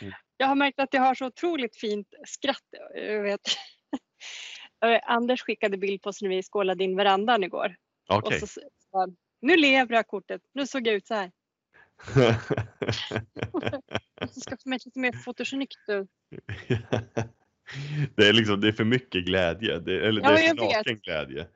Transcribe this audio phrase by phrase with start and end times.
[0.00, 0.14] Mm.
[0.36, 2.64] Jag har märkt att jag har så otroligt fint skratt.
[2.94, 3.40] Jag vet.
[5.06, 7.76] Anders skickade bild på oss när vi skålade in verandan igår.
[8.08, 8.42] Okej.
[8.42, 8.60] Och så
[8.92, 11.30] han, nu lever jag kortet, nu såg jag ut så här.
[14.20, 16.06] Det ska få mig lite mer fotogenikt nu.
[18.16, 19.78] det är liksom, det är för mycket glädje.
[19.78, 21.46] Det, eller Ja, det är jag för naken glädje.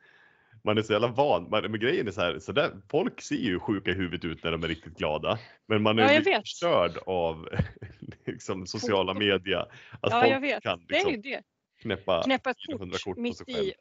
[0.65, 1.51] Man är så jävla van.
[1.51, 4.45] Man, men grejen är så här, så där, folk ser ju sjuka i huvudet ut
[4.45, 5.39] när de är riktigt glada.
[5.69, 7.49] Men man är Ja, förstörd av
[8.27, 9.61] liksom, sociala media.
[9.61, 9.69] Att
[10.03, 10.63] Ja, folk jag vet.
[10.63, 11.43] kan Det är ju liksom, det.
[11.83, 13.67] knäppa Knäppa ett 400 kort, kort på mitt sig själv.
[13.67, 13.73] i.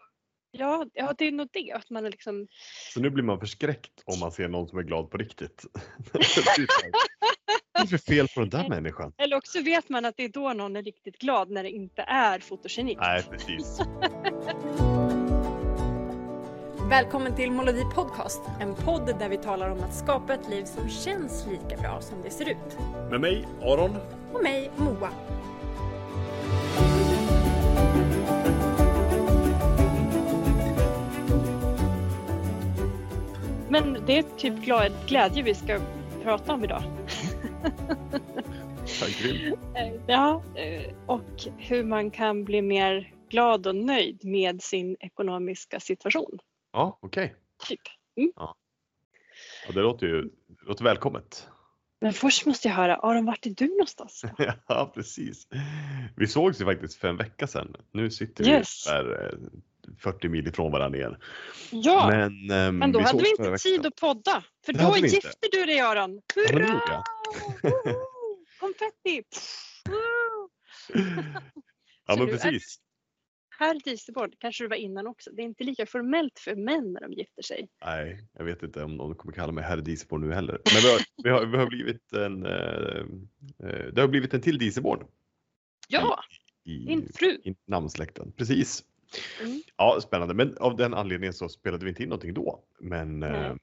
[0.52, 1.72] Ja, ja, det är nog det.
[1.72, 2.48] Att man är liksom...
[2.94, 5.66] Så nu blir man förskräckt om man ser någon som är glad på riktigt.
[6.14, 6.68] Här,
[7.74, 9.14] Vad är det för fel på den där människan?
[9.18, 12.02] Eller också vet man att det är då någon är riktigt glad när det inte
[12.02, 13.02] är fotogenikt.
[13.02, 13.80] Nej, precis.
[16.90, 20.90] Välkommen till Molodi Podcast, en podd där vi talar om att skapa ett liv som
[20.90, 22.78] känns lika bra som det ser ut.
[23.10, 23.98] Med mig, Aron.
[24.34, 25.10] Och mig, Moa.
[33.70, 34.54] Men det är typ
[35.08, 35.80] glädje vi ska
[36.24, 36.84] prata om idag.
[40.08, 46.40] Ja, eh, och hur man kan bli mer glad och nöjd med sin ekonomiska situation.
[46.74, 47.36] Ja, okej.
[47.68, 47.80] Typ.
[48.36, 48.56] Ja,
[49.74, 51.48] det låter ju det låter välkommet.
[52.02, 54.22] Men först måste jag höra, Aron, vart är du någonstans?
[54.68, 55.48] Ja, precis.
[56.18, 57.76] Vi sågs ju faktiskt för en vecka sedan.
[57.92, 58.84] Nu sitter vi Yes.
[58.86, 59.40] där eh,
[60.00, 61.16] 40 mil ifrån varandra igen.
[61.72, 64.44] Ja, Men, ehm, men då hade sågs vi inte tid att podda.
[64.66, 65.16] För Det då hade vi inte.
[65.16, 66.22] gifte du dig Aron.
[66.36, 67.04] Hurra!
[67.64, 68.46] Woho!
[68.60, 69.24] Konfetti!
[72.08, 72.80] Ja, men precis.
[73.60, 75.32] Här i Dieselborg kanske du var innan också.
[75.32, 77.68] Det är inte lika formellt för män när de gifter sig.
[77.86, 80.62] Nej, jag vet inte om någon kommer kalla mig herr Dieselborn nu heller.
[80.74, 83.06] Men vi har, vi har, vi har blivit en, eh,
[83.70, 85.08] eh, det har blivit en till Dieselborn
[85.88, 86.20] Ja,
[86.64, 87.28] i, din fru.
[87.44, 88.32] i namnsläkten.
[88.32, 88.84] Precis.
[89.42, 89.62] Mm.
[89.78, 90.34] Ja, spännande.
[90.34, 92.64] Men av den anledningen så spelade vi inte in någonting då.
[92.80, 93.46] Men Nej.
[93.46, 93.56] eh,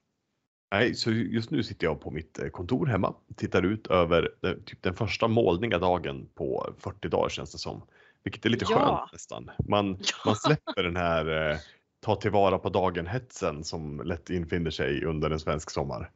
[0.71, 4.53] nej, så just nu sitter jag på mitt eh, kontor hemma, tittar ut över eh,
[4.53, 7.81] typ den första molniga dagen på 40 dagar känns det som.
[8.23, 8.77] Vilket är lite Ja.
[8.99, 9.51] skönt nästan.
[9.69, 10.15] Man, Ja.
[10.25, 11.57] man släpper den här eh,
[11.99, 16.11] ta tillvara på dagen-hetsen som lätt infinner sig under en svensk sommar.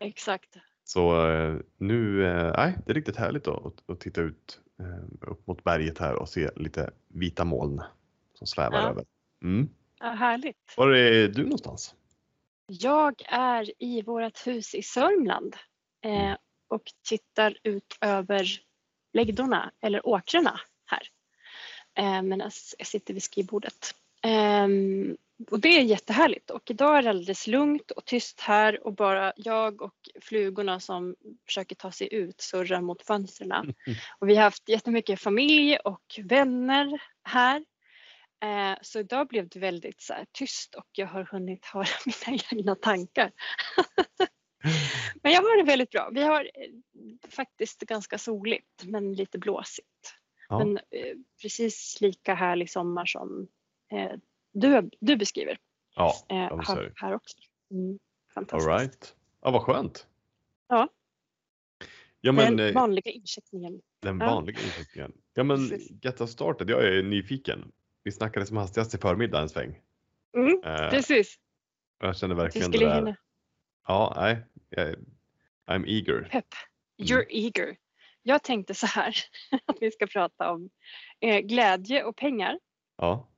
[0.00, 0.56] Exakt.
[0.84, 5.46] Så eh, nu, eh, nej, det är riktigt härligt att, att, titta ut eh, upp
[5.46, 7.82] mot berget här och se lite vita moln
[8.34, 8.88] som svävar Ja.
[8.88, 9.04] över.
[9.42, 9.68] Mm.
[10.00, 10.74] Ja, härligt.
[10.76, 11.94] Var är du någonstans?
[12.66, 15.56] Jag är i vårt hus i Sörmland
[16.04, 16.30] Mm.
[16.30, 16.36] eh,
[16.68, 18.46] och tittar ut över
[19.12, 20.50] läggdorna eller åkrarna.
[20.50, 20.56] Eh,
[21.96, 23.94] medan jag sitter vid skrivbordet.
[24.22, 25.16] Ehm,
[25.50, 29.32] och det är jättehärligt och idag är det alldeles lugnt och tyst här och bara
[29.36, 31.16] jag och flugorna som
[31.46, 33.74] försöker ta sig ut surrar mot fönstren.
[34.18, 37.64] Och vi har haft jättemycket familj och vänner här.
[38.44, 42.74] Eh, Så idag blev det väldigt så tyst och jag har hunnit höra mina egna
[42.74, 43.32] tankar.
[45.22, 46.10] Men jag har det väldigt bra.
[46.12, 50.21] Vi har eh, faktiskt ganska soligt men lite blåsigt.
[50.52, 50.58] Ja.
[50.58, 53.48] Men eh, precis lika härlig sommar som
[53.92, 54.12] eh,
[54.52, 55.58] du, du beskriver
[55.96, 57.36] Ja, eh, ja här, här också.
[57.70, 57.98] Mm, All
[58.34, 58.68] fantastiskt.
[58.68, 59.16] right.
[59.42, 60.06] Ja, vad skönt.
[60.68, 60.88] Ja.
[62.20, 63.80] Ja, men Den eh, vanliga incheckningen.
[64.00, 64.26] den ja.
[64.26, 65.12] vanliga inriktningen.
[65.34, 65.58] Ja, men
[66.02, 66.70] get us started.
[66.70, 67.72] Jag är nyfiken.
[68.02, 69.80] Vi snackade som hastigast i förmiddag en sväng.
[70.36, 71.38] Mm, Eh, precis.
[71.98, 72.96] jag känner verkligen det skulle där.
[72.98, 73.16] hinna.
[73.86, 74.38] Ja, nej.
[74.68, 74.88] Jag,
[75.66, 76.28] I'm eager.
[76.32, 76.46] Pepp.
[76.98, 77.76] You're eager.
[78.22, 79.16] Jag tänkte så här
[79.66, 80.70] att vi ska prata om
[81.20, 82.58] eh, glädje och pengar.
[82.96, 83.28] Ja.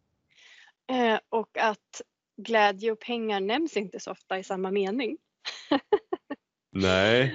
[0.91, 2.03] Eh, och att
[2.37, 5.19] glädje och pengar nämns inte så ofta i samma mening.
[6.71, 7.35] Nej.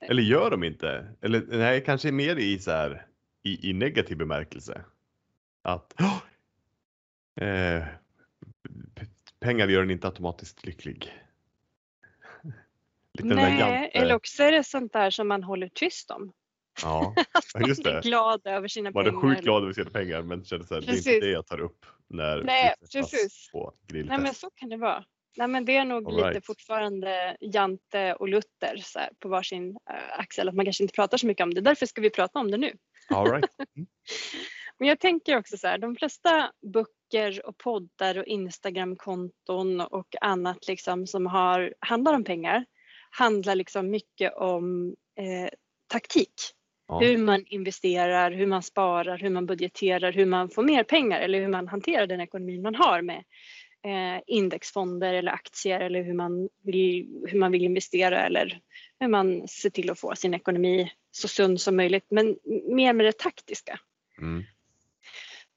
[0.00, 1.16] Eller gör de inte?
[1.22, 3.06] Eller nej, kanske mer i så här
[3.42, 4.84] i, i negativ bemärkelse.
[5.62, 6.00] Att
[7.40, 7.84] eh,
[8.94, 9.06] p-
[9.40, 11.14] pengar gör en inte automatiskt lycklig.
[13.12, 16.32] Lite Nej, jante- eller också är det sånt där som man håller tyst om.
[17.54, 18.00] Ja, just det.
[18.04, 19.20] glad över sina är pengar.
[19.20, 21.60] sjukt glad över sina pengar men känner så här, det är inte det jag tar
[21.60, 23.48] upp när Nej, precis.
[23.52, 25.04] på Nej men så kan det vara.
[25.36, 26.46] Nej men det är nog All lite right.
[26.46, 30.48] fortfarande Jante och Luther så här, på varsin uh, axel.
[30.48, 31.60] Att man kanske inte pratar så mycket om det.
[31.60, 32.72] Därför ska vi prata om det nu.
[33.10, 33.50] All right.
[34.78, 40.68] Men jag tänker också så här, de flesta böcker och poddar och Instagramkonton och annat
[40.68, 42.64] liksom som har, handlar om pengar
[43.10, 45.50] handlar liksom mycket om eh,
[45.86, 46.34] taktik.
[46.88, 47.00] Ja.
[47.00, 51.40] Hur man investerar, hur man sparar, hur man budgeterar, hur man får mer pengar eller
[51.40, 53.24] hur man hanterar den ekonomin man har med
[53.84, 58.60] eh, indexfonder eller aktier eller hur man, vill, hur man vill investera eller
[59.00, 63.06] hur man ser till att få sin ekonomi så sund som möjligt men mer med
[63.06, 63.80] det taktiska.
[64.20, 64.44] Mm.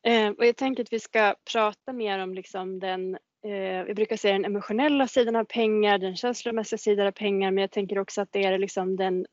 [0.04, 4.18] Eh, och jag tänker att vi ska prata mer om liksom den, eh, vi brukar
[4.18, 8.22] säga den emotionella sidan av pengar, den känslomässiga sidan av pengar, men jag tänker också
[8.22, 9.26] att det är liksom den,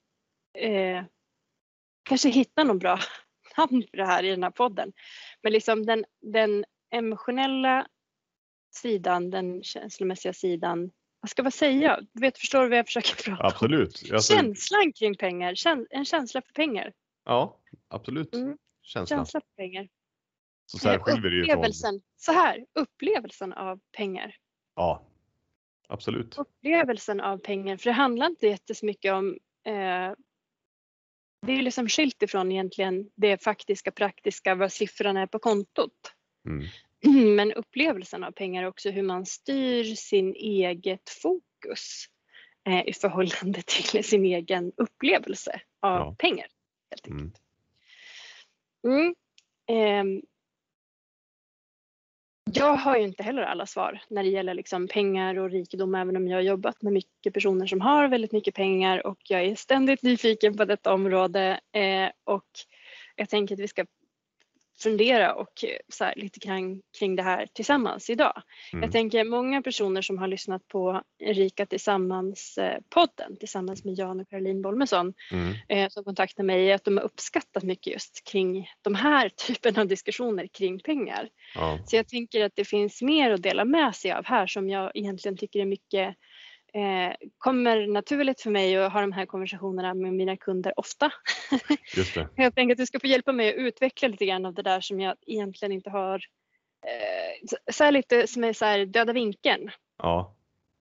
[0.58, 1.04] eh,
[2.08, 2.98] kanske hitta någon bra
[3.56, 4.92] namn för det här i den här podden,
[5.42, 7.86] men liksom den, den emotionella
[8.74, 10.90] sidan, den känslomässiga sidan,
[11.20, 12.00] vad ska man säga?
[12.12, 13.48] Du vet, förstår du vad jag försöker prata om?
[13.48, 14.12] Absolut.
[14.12, 15.54] Alltså, Känslan kring pengar,
[15.90, 16.92] en känsla för pengar.
[17.24, 17.58] ja,
[17.88, 18.34] absolut.
[18.34, 18.58] Mm.
[18.82, 19.18] Känslan.
[19.18, 19.88] Känsla för pengar.
[20.66, 21.52] Så särskiljer det ju från...
[21.52, 24.34] upplevelsen, så här, upplevelsen av pengar.
[24.76, 25.02] Ja,
[25.88, 26.38] absolut.
[26.38, 30.12] Upplevelsen av pengar, för det handlar inte jättemycket om eh,
[31.46, 36.12] det är liksom skilt ifrån egentligen det faktiska, praktiska, vad siffrorna är på kontot.
[36.46, 36.66] Mm.
[37.36, 42.04] Men upplevelsen av pengar är också hur man styr sin eget fokus
[42.68, 46.16] eh, i förhållande till sin egen upplevelse av Ja.
[46.18, 46.46] pengar.
[46.90, 47.18] Helt Mm.
[47.22, 47.42] enkelt.
[48.86, 49.14] Mm.
[49.66, 50.22] Ehm,
[52.54, 56.16] jag har ju inte heller alla svar när det gäller liksom pengar och rikedom även
[56.16, 59.54] om jag har jobbat med mycket personer som har väldigt mycket pengar och jag är
[59.54, 62.46] ständigt nyfiken på detta område eh, och
[63.16, 63.84] jag tänker att vi ska
[64.82, 68.42] fundera och eh, så här, lite kring, kring det här tillsammans idag.
[68.72, 68.82] Mm.
[68.82, 74.62] Jag tänker många personer som har lyssnat på Rika Tillsammans-podden tillsammans med Jan och Caroline
[74.62, 75.54] Bolmesson Mm.
[75.68, 79.86] eh, som kontaktar mig att de har uppskattat mycket just kring de här typen av
[79.86, 81.28] diskussioner kring pengar.
[81.54, 81.78] Ja.
[81.86, 84.90] Så jag tänker att det finns mer att dela med sig av här som jag
[84.94, 86.16] egentligen tycker är mycket
[86.72, 91.12] eh, kommer naturligt för mig att ha de här konversationerna med mina kunder ofta.
[91.96, 92.28] Just det.
[92.36, 94.80] Jag tänker att du ska få hjälpa mig att utveckla lite grann av det där
[94.80, 96.14] som jag egentligen inte har
[96.86, 100.34] eh, så- här lite som är så här döda vinkeln Ja.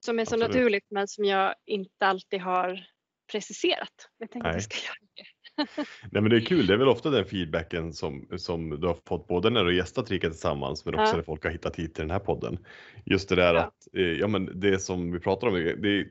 [0.05, 0.49] som är så Absolut.
[0.49, 2.87] naturligt men som jag inte alltid har
[3.33, 4.09] preciserat.
[4.19, 5.25] Jag tänker att jag ska göra det.
[6.11, 8.97] Nej men det är kul, det är väl ofta den feedbacken som, som du har
[9.07, 11.17] fått både när du gästat Rika Tillsammans men också Ja.
[11.17, 12.59] när folk har hittat hit till den här podden.
[13.05, 13.61] Just det där Ja.
[13.61, 16.07] att, eh, ja men det som vi pratar om, det, det,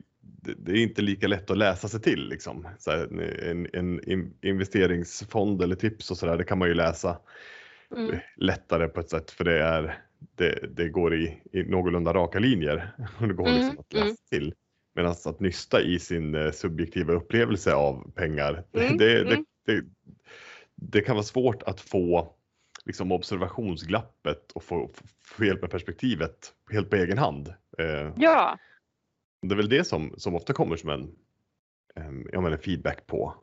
[0.58, 2.68] det är inte lika lätt att läsa sig till liksom.
[2.78, 3.20] Så här,
[3.50, 7.18] en, en in- investeringsfond eller tips och sådär, det kan man ju läsa
[7.96, 8.16] Mm.
[8.36, 9.98] lättare på ett sätt för det är
[10.34, 12.90] det, det går i, i någorlunda raka linjer
[13.20, 14.16] det går Mm, liksom att läsa mm.
[14.30, 14.54] till.
[14.96, 19.44] Medan att nysta i sin eh, subjektiva upplevelse av pengar, Mm, det, mm.
[19.66, 19.84] Det, det,
[20.74, 22.34] det kan vara svårt att få
[22.84, 24.90] liksom observationsglappet och få,
[25.20, 27.48] få, hjälp med perspektivet helt på egen hand.
[27.78, 28.58] Eh, Ja,
[29.42, 31.12] det är väl det som, som ofta kommer som en,
[31.96, 33.34] em, ja, men en feedback på,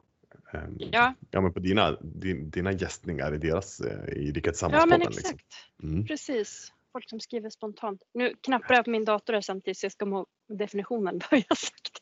[0.53, 4.51] em, ja, ja, men på dina, din, dina gästningar i deras eh, i Rika ja
[4.51, 4.89] Tillsammans-podden.
[4.89, 5.19] men liksom.
[5.19, 5.53] exakt.
[5.83, 6.05] Mm.
[6.05, 6.73] Precis.
[6.93, 8.03] Folk som skriver spontant.
[8.13, 11.57] Nu knappar jag på min dator här samtidigt så jag ska må definitionen vad jag
[11.57, 12.01] sagt.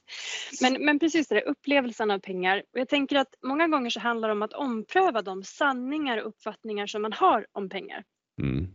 [0.61, 2.63] Men, men precis det upplevelsen av pengar.
[2.73, 6.27] Och jag tänker att många gånger så handlar det om att ompröva de sanningar och
[6.27, 8.03] uppfattningar som man har om pengar.
[8.41, 8.67] Mm.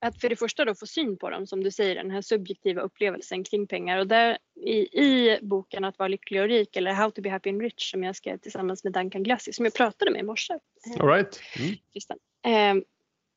[0.00, 2.82] att för det första då få syn på dem, som du säger, den här subjektiva
[2.82, 3.98] upplevelsen kring pengar.
[3.98, 7.50] Och där i, i boken Att vara lycklig och rik, eller How to be happy
[7.50, 10.58] and rich, som jag skrev tillsammans med Duncan Glassi, som jag pratade med i morse,
[11.00, 11.40] All right.
[11.58, 12.78] Mm.
[12.78, 12.84] Eh,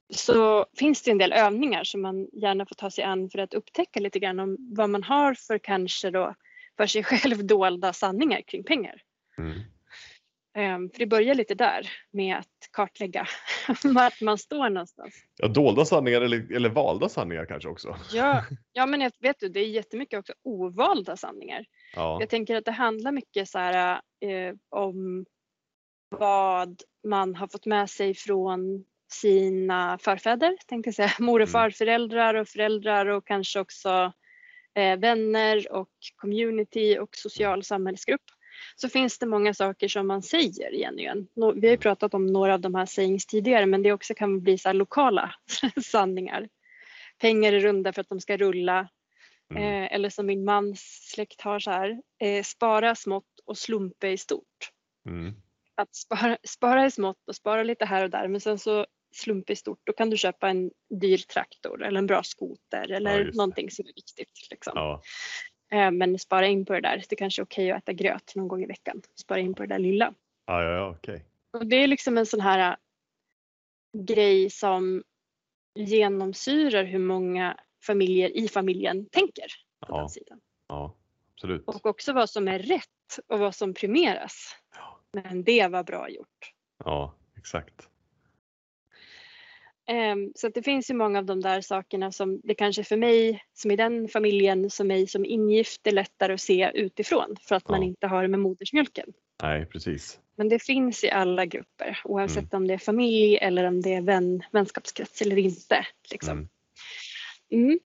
[0.10, 3.54] så finns det en del övningar som man gärna får ta sig an för att
[3.54, 6.36] upptäcka lite grann om vad man har för kanske då
[6.78, 9.02] för sig själv dolda sanningar kring pengar.
[9.38, 9.52] Mm.
[10.58, 13.28] Eh, för det börjar lite där med att kartlägga
[13.84, 15.16] vart man står någonstans.
[15.38, 17.96] Ja, dolda sanningar eller, eller valda sanningar kanske också.
[18.14, 21.66] Ja, ja men jag vet du, det är jättemycket också ovalda sanningar.
[21.96, 22.18] Ja.
[22.20, 25.26] Jag tänker att det handlar mycket så här, eh, om
[26.10, 31.52] vad man har fått med sig från sina förfäder, tänkte jag säga, mor och Mm.
[31.52, 34.14] farföräldrar och föräldrar och kanske också
[34.76, 38.22] eh, vänner och community och social samhällsgrupp.
[38.76, 41.28] Så finns det många saker som man säger igen igen.
[41.36, 44.42] Vi har ju pratat om några av de här sayings tidigare men det också kan
[44.42, 45.36] bli så här lokala
[45.84, 46.50] sanningar.
[47.18, 48.90] Pengar är runda för att de ska rulla.
[49.52, 49.64] Mm.
[49.64, 54.18] Eh, eller som min mans släkt har så här, eh, spara smått och slumpa i
[54.18, 54.72] stort.
[55.06, 55.34] Mm.
[55.76, 58.86] Att spara, spara i smått och spara lite här och där men sen så
[59.18, 60.72] slumpa i stort, då kan du köpa en
[61.02, 63.32] dyr traktor eller en bra skoter eller det.
[63.38, 64.48] någonting som är viktigt.
[64.52, 64.72] Liksom.
[64.76, 65.02] Ja.
[65.72, 68.48] Eh, men spara in på det där, det kanske är okej att äta gröt någon
[68.48, 69.02] gång i veckan.
[69.20, 70.14] Spara in på det där lilla.
[70.46, 71.26] Ja, ja, ja, okej.
[71.52, 72.76] Och det är liksom en sån här äh,
[74.06, 75.04] grej som
[75.76, 79.46] genomsyrar hur många familjer i familjen tänker
[79.88, 79.98] på Ja.
[80.00, 80.40] den sidan.
[80.68, 80.96] Ja,
[81.34, 81.64] absolut.
[81.68, 84.56] Och också vad som är rätt och vad som premieras.
[84.76, 85.00] Ja.
[85.12, 86.54] Men det var bra gjort.
[86.86, 87.90] Ja, exakt.
[89.88, 93.44] Ehm, Så det finns ju många av de där sakerna som det kanske för mig
[93.54, 97.70] som i den familjen som mig som ingift är lättare att se utifrån för att
[97.70, 97.88] man Ja.
[97.88, 99.14] inte har det med modersmjölken.
[99.44, 100.20] Nej, precis.
[100.38, 102.62] Men det finns i alla grupper oavsett Mm.
[102.64, 105.86] om det är familj eller om det är vän, vänskapskrets eller inte.
[106.12, 106.50] Liksom.
[107.52, 107.66] Mm.
[107.66, 107.80] Mm.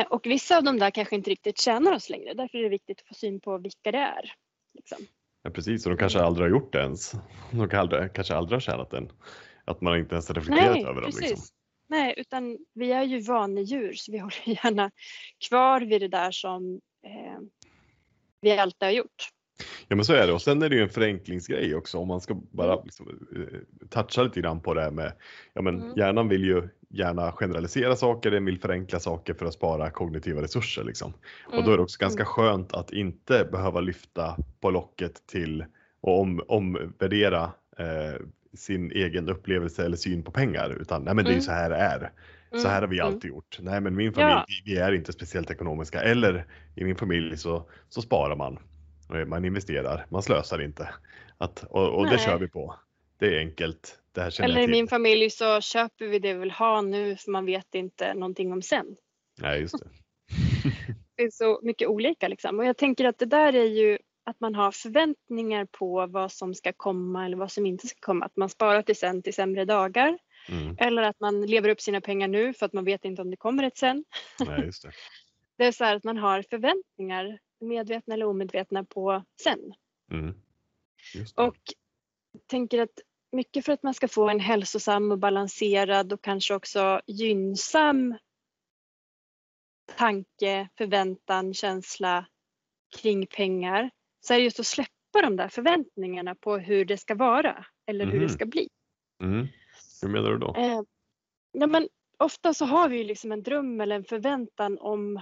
[0.00, 2.34] Eh, och vissa av de där kanske inte riktigt tjänar oss längre.
[2.34, 4.32] Därför är det viktigt att få syn på vilka det är.
[4.74, 4.98] Liksom.
[5.42, 7.12] Ja, precis, och de kanske aldrig har gjort det ens.
[7.50, 9.12] De kanske aldrig, kanske aldrig har tjänat den.
[9.70, 11.04] Att man inte ens har reflekterat Nej, över dem.
[11.10, 11.30] precis.
[11.30, 11.46] Liksom.
[11.88, 14.90] Nej, utan vi är ju vanedjur så vi håller gärna
[15.48, 17.40] kvar vid det där som eh,
[18.40, 19.28] vi alltid har gjort.
[19.88, 22.20] Ja men så är det och sen är det ju en förenklingsgrej också om man
[22.20, 22.84] ska bara Mm.
[22.84, 25.12] liksom, eh, toucha lite grann på det här med,
[25.54, 25.92] ja men Mm.
[25.96, 30.84] hjärnan vill ju gärna generalisera saker, den vill förenkla saker för att spara kognitiva resurser
[30.84, 31.12] liksom.
[31.52, 35.64] Och då är det också ganska skönt att inte behöva lyfta på locket till
[36.00, 37.42] och om, omvärdera
[37.78, 38.20] eh,
[38.54, 41.42] sin egen upplevelse eller syn på pengar utan nej men det är ju Mm.
[41.42, 42.12] så här det är.
[42.50, 43.06] Så Mm, här har vi mm.
[43.06, 43.58] alltid gjort.
[43.60, 44.46] Nej men min familj, Ja.
[44.64, 48.58] vi, är inte speciellt ekonomiska eller i min familj så, så sparar man.
[49.08, 50.88] Och Man investerar, man slösar inte.
[51.38, 52.74] Att, och och det kör vi på.
[53.18, 53.98] Det är enkelt.
[54.12, 57.30] Det här Eller i min familj så köper vi det vi vill ha nu för
[57.30, 58.96] man vet inte någonting om sen.
[59.38, 59.86] Nej just det.
[61.16, 62.58] Det är så mycket olika liksom.
[62.58, 63.98] Och jag tänker att det där är ju
[64.30, 68.24] att man har förväntningar på vad som ska komma eller vad som inte ska komma.
[68.24, 70.18] Att man sparar till sen till sämre dagar.
[70.48, 70.76] Mm.
[70.78, 73.36] Eller att man lever upp sina pengar nu för att man vet inte om det
[73.36, 74.04] kommer ett sen.
[74.46, 74.92] Nej just det.
[75.56, 79.74] Det är så här att man har förväntningar, medvetna eller omedvetna, på sen.
[80.10, 80.34] Mm.
[81.34, 81.56] Och
[82.46, 83.00] tänker att
[83.32, 88.16] mycket för att man ska få en hälsosam och balanserad och kanske också gynnsam
[89.96, 92.26] tanke, förväntan, känsla
[92.96, 93.90] kring pengar
[94.20, 94.90] så är det just att släppa
[95.22, 98.22] de där förväntningarna på hur det ska vara eller hur Mhm.
[98.22, 98.68] det ska bli.
[99.22, 99.46] Mm.
[100.02, 100.54] Hur menar du då?
[100.56, 100.80] Eh,
[101.52, 105.20] ja, men ofta så har vi ju liksom en dröm eller en förväntan om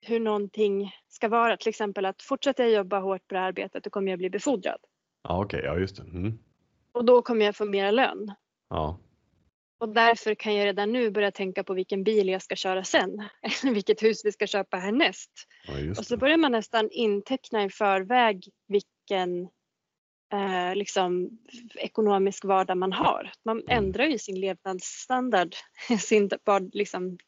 [0.00, 1.56] hur någonting ska vara.
[1.56, 4.30] Till exempel att fortsätter jag jobba hårt på det här arbetet då kommer jag bli
[4.30, 4.78] befordrad.
[5.22, 6.02] Ja okej, ja just det.
[6.02, 6.38] Mm.
[6.92, 8.32] Och då kommer jag få mera lön.
[8.68, 8.98] Ja.
[9.78, 13.10] Och därför kan jag redan nu börja tänka på vilken bil jag ska köra sen.
[13.42, 15.30] Eller vilket hus vi ska köpa härnäst.
[15.68, 19.42] ja, Och så börjar man nästan inteckna i förväg vilken
[20.32, 21.30] eh, liksom,
[21.74, 23.32] ekonomisk vardag man har.
[23.44, 23.84] Man Mm.
[23.84, 25.54] ändrar ju sin levnadsstandard,
[26.00, 26.30] sin
[26.72, 27.18] liksom,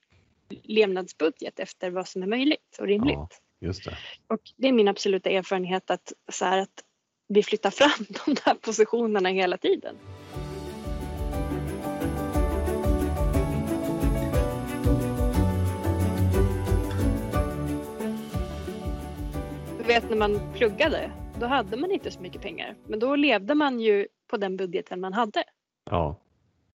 [0.62, 3.14] levnadsbudget efter vad som är möjligt och rimligt.
[3.58, 3.72] Ja.
[3.84, 3.96] Det.
[4.26, 6.84] Och det är min absoluta erfarenhet att, så här, att
[7.28, 9.96] vi flyttar fram de där positionerna hela tiden.
[19.88, 22.76] Vet när man pluggade, då hade man inte så mycket pengar.
[22.87, 25.45] Men då levde man ju på den budgeten man hade.
[25.90, 26.21] Ja.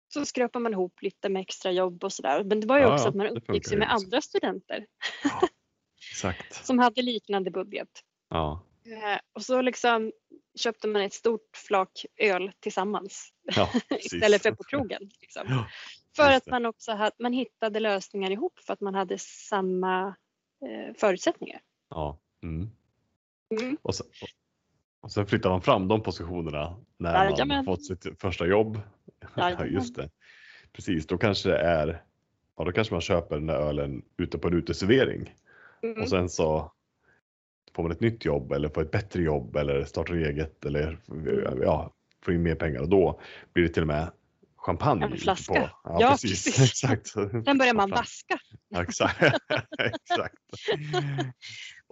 [0.08, 2.44] Så skrapade man ihop lite med extra jobb och sådär.
[2.44, 3.94] Men det var ju Ja, också ja, att man umgicks med också.
[4.04, 4.86] andra studenter
[6.12, 6.54] Exakt.
[6.66, 7.88] som hade liknande budget.
[8.28, 8.62] Ja.
[8.86, 10.12] Eh, Och så liksom
[10.58, 15.10] köpte man ett stort flak öl tillsammans Ja, istället för på krogen.
[15.20, 15.42] Liksom.
[15.48, 15.66] Ja,
[16.16, 20.06] För att man också hade, man hittade lösningar ihop för att man hade samma
[20.66, 21.60] eh, förutsättningar.
[21.90, 22.18] Ja.
[22.42, 22.70] Mm.
[23.50, 23.76] Mm.
[23.82, 24.06] Och, sen,
[25.00, 27.56] och sen flyttar man fram de positionerna när man Jajamän.
[27.56, 28.80] har fått sitt första jobb.
[29.36, 30.10] Ja, just det.
[30.72, 32.02] Precis, då kanske det är,
[32.56, 35.34] ja då kanske man köper den där ölen ute på en uteservering
[35.82, 36.02] Mm.
[36.02, 36.72] och sen så
[37.74, 40.98] får man ett nytt jobb eller får ett bättre jobb eller startar eget eller
[41.62, 41.92] ja,
[42.24, 43.20] får in mer pengar och då
[43.52, 44.10] blir det till och med
[44.56, 45.04] champagne.
[45.04, 45.52] En flaska.
[45.54, 45.58] På.
[45.84, 46.44] Ja, Ja, precis.
[46.44, 46.84] precis.
[46.92, 47.08] Exakt.
[47.08, 48.38] Sen börjar man vaska.
[48.68, 49.20] Ja, exakt.
[49.78, 50.34] exakt.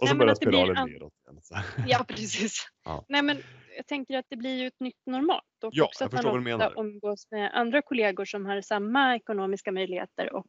[0.01, 1.13] Och så Nej, börjar blir spiralen an- neråt.
[1.29, 1.41] igen.
[1.41, 1.55] Så.
[1.87, 2.67] Ja, precis.
[2.85, 3.05] Ja.
[3.09, 3.37] Nej, men
[3.77, 6.39] jag tänker att det blir ju ett nytt normalt och Ja, också att man ofta
[6.39, 6.73] menar.
[6.79, 10.47] umgås med andra kollegor som har samma ekonomiska möjligheter och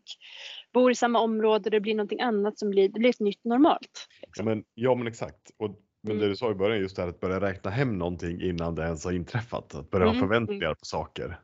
[0.72, 1.70] bor i samma område.
[1.70, 4.06] Det blir någonting annat som blir, det blir ett nytt normalt.
[4.20, 4.44] Ja Liksom.
[4.44, 5.50] men, ja men exakt.
[5.56, 5.68] Och,
[6.02, 6.22] men Mm.
[6.22, 8.82] det du sa i början just det här att börja räkna hem någonting innan det
[8.82, 9.74] ens har inträffat.
[9.74, 11.40] Att börja Mm, ha förväntningar på saker.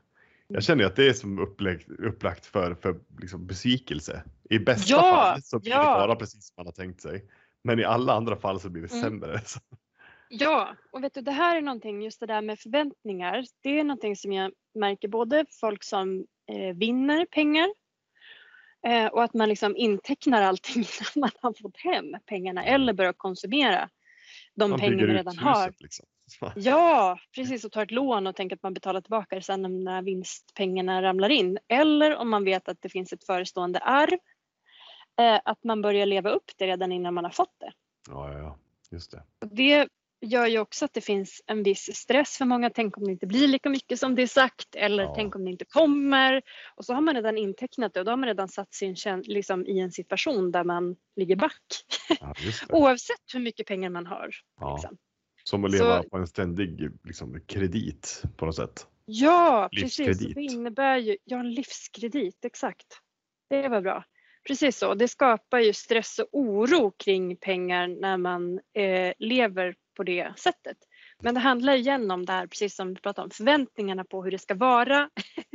[0.47, 4.23] Jag känner ju att det är som upplägg, upplagt för, för liksom besvikelse.
[4.49, 5.77] I bästa Ja, fall så blir ja.
[5.79, 7.25] det bara precis som man har tänkt sig.
[7.63, 9.01] Men i alla andra fall så blir det Mm.
[9.01, 9.39] sämre.
[9.45, 9.59] Så,
[10.29, 13.83] Ja, och vet du, det här är någonting, just det där med förväntningar, det är
[13.83, 17.67] någonting som jag märker både folk som eh, vinner pengar
[18.87, 23.13] eh, och att man liksom intecknar allting innan man har fått hem pengarna eller börjar
[23.13, 23.89] konsumera
[24.55, 25.73] de man pengar man redan huset har.
[25.79, 26.05] liksom.
[26.55, 30.01] Ja, precis och tar ett lån och tänker att man betalar tillbaka det sen när
[30.01, 31.57] vinstpengarna ramlar in.
[31.67, 34.19] Eller om man vet att det finns ett förestående arv,
[35.17, 37.71] eh, att man börjar leva upp det redan innan man har fått det.
[38.09, 38.57] Ja, ja, ja,
[38.91, 39.23] just det.
[39.41, 39.87] Och det
[40.21, 42.69] gör ju också att det finns en viss stress för många.
[42.69, 45.13] Tänk om det inte blir lika mycket som det är sagt eller Ja.
[45.15, 46.41] tänk om det inte kommer.
[46.75, 48.89] Och så har man redan intecknat det och då har man redan satt sig i
[48.89, 51.61] en, kän- liksom, i en situation där man ligger back.
[52.19, 52.33] Ja.
[52.69, 54.29] Oavsett hur mycket pengar man har.
[54.59, 54.75] Ja.
[54.75, 54.97] Liksom.
[55.43, 58.87] Som att leva Så- på en ständig liksom, kredit på något sätt.
[59.05, 59.99] Ja, precis.
[59.99, 60.35] Livskredit.
[60.35, 62.87] Det innebär ju, ja en livskredit, exakt.
[63.49, 64.03] Det var bra.
[64.47, 64.93] Precis så.
[64.93, 70.77] Det skapar ju stress och oro kring pengar när man eh, lever på det sättet.
[71.23, 74.31] Men det handlar igen om det här, precis som vi pratade om, förväntningarna på hur
[74.31, 75.09] det ska vara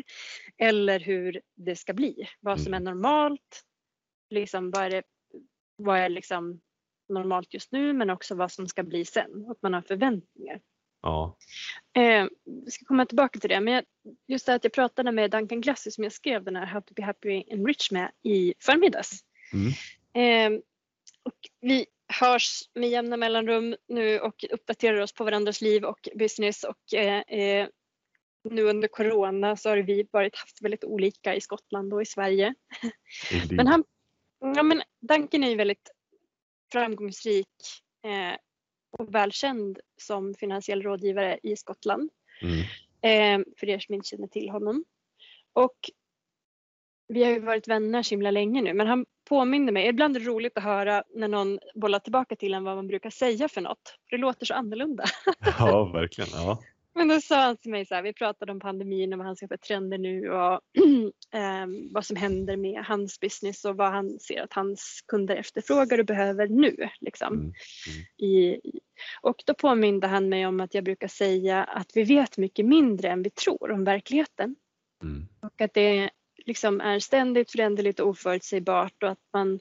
[0.58, 2.28] eller hur det ska bli.
[2.40, 3.62] Vad som är normalt,
[4.30, 5.02] liksom vad är, det,
[5.76, 6.61] vad är liksom
[7.08, 9.46] normalt just nu men också vad som ska bli sen.
[9.50, 10.61] Att man har förväntningar.
[11.02, 11.37] Ja.
[11.94, 12.26] Eh,
[12.64, 13.84] vi ska komma tillbaka till det, men jag,
[14.26, 16.94] just det att jag pratade med Duncan Glassy som jag skrev den här How to
[16.94, 19.11] be happy and rich med i förmiddags.
[19.52, 20.54] Mm.
[20.54, 20.61] Eh,
[21.22, 21.87] och vi
[22.20, 27.38] hörs med jämna mellanrum nu och uppdaterar oss på varandras liv och business och eh,
[27.38, 27.68] eh,
[28.44, 32.54] nu under corona så har vi varit haft väldigt olika i Skottland och i Sverige.
[33.32, 33.52] Indeed.
[33.52, 33.84] Men han,
[34.38, 35.90] ja men Duncan är ju väldigt
[36.72, 37.49] framgångsrik
[38.04, 38.37] eh,
[38.92, 42.11] och välkänd som finansiell rådgivare i Skottland.
[42.42, 42.61] Mm.
[43.02, 44.84] Eh, för er som inte känner till honom.
[45.52, 45.90] Och
[47.08, 50.20] vi har ju varit vänner så himla länge nu men han påminner mig, ibland är
[50.20, 53.61] det roligt att höra när någon bollar tillbaka till en vad man brukar säga för
[53.61, 53.99] något.
[54.08, 55.04] För det låter så annorlunda.
[55.58, 56.30] Ja, verkligen.
[56.32, 56.58] Ja.
[56.94, 59.37] Men då sa han till mig så här, vi pratade om pandemin och vad han
[59.37, 60.61] ser för trender nu och
[61.32, 65.99] ehm, vad som händer med hans business och vad han ser att hans kunder efterfrågar
[65.99, 66.88] och behöver nu.
[67.00, 67.52] Liksom, Mm.
[68.16, 68.80] i, i-
[69.20, 73.08] och då påminde han mig om att jag brukar säga att vi vet mycket mindre
[73.08, 74.56] än vi tror om verkligheten.
[75.02, 75.28] Mm.
[75.40, 76.11] Och att det
[76.46, 79.61] liksom är ständigt föränderligt och oförutsägbart och att man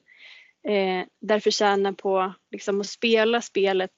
[0.68, 3.94] eh, därför tjänar på liksom, att spela spelet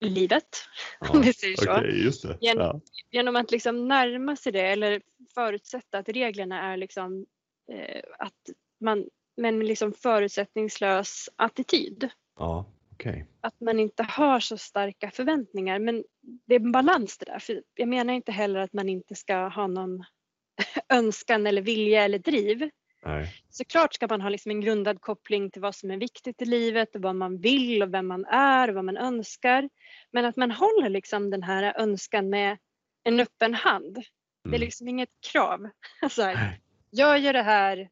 [0.00, 0.48] livet.
[1.00, 1.10] Ja.
[1.10, 1.72] Om vi säger så.
[1.72, 2.38] Okej, just det.
[2.40, 2.80] Gen- Ja.
[3.10, 5.02] genom att liksom närma sig det eller
[5.34, 7.26] förutsätta att reglerna är liksom
[7.72, 8.34] eh, att
[8.80, 9.04] man
[9.36, 12.08] men liksom förutsättningslös attityd.
[12.38, 13.26] Ja, okej.
[13.40, 16.04] Att man inte har så starka förväntningar men
[16.46, 17.38] det är en balans det där.
[17.38, 20.04] För jag menar inte heller att man inte ska ha någon
[20.88, 22.70] önskan eller vilja eller driv.
[23.06, 23.32] Nej.
[23.48, 26.94] Såklart ska man ha liksom en grundad koppling till vad som är viktigt i livet
[26.94, 29.68] och vad man vill och vem man är och vad man önskar.
[30.10, 32.58] Men att man håller liksom den här önskan med
[33.04, 33.94] en öppen hand.
[33.94, 34.60] Det är Mm.
[34.60, 35.68] liksom inget krav.
[36.10, 36.60] Så här, Nej.
[36.90, 37.88] jag gör det här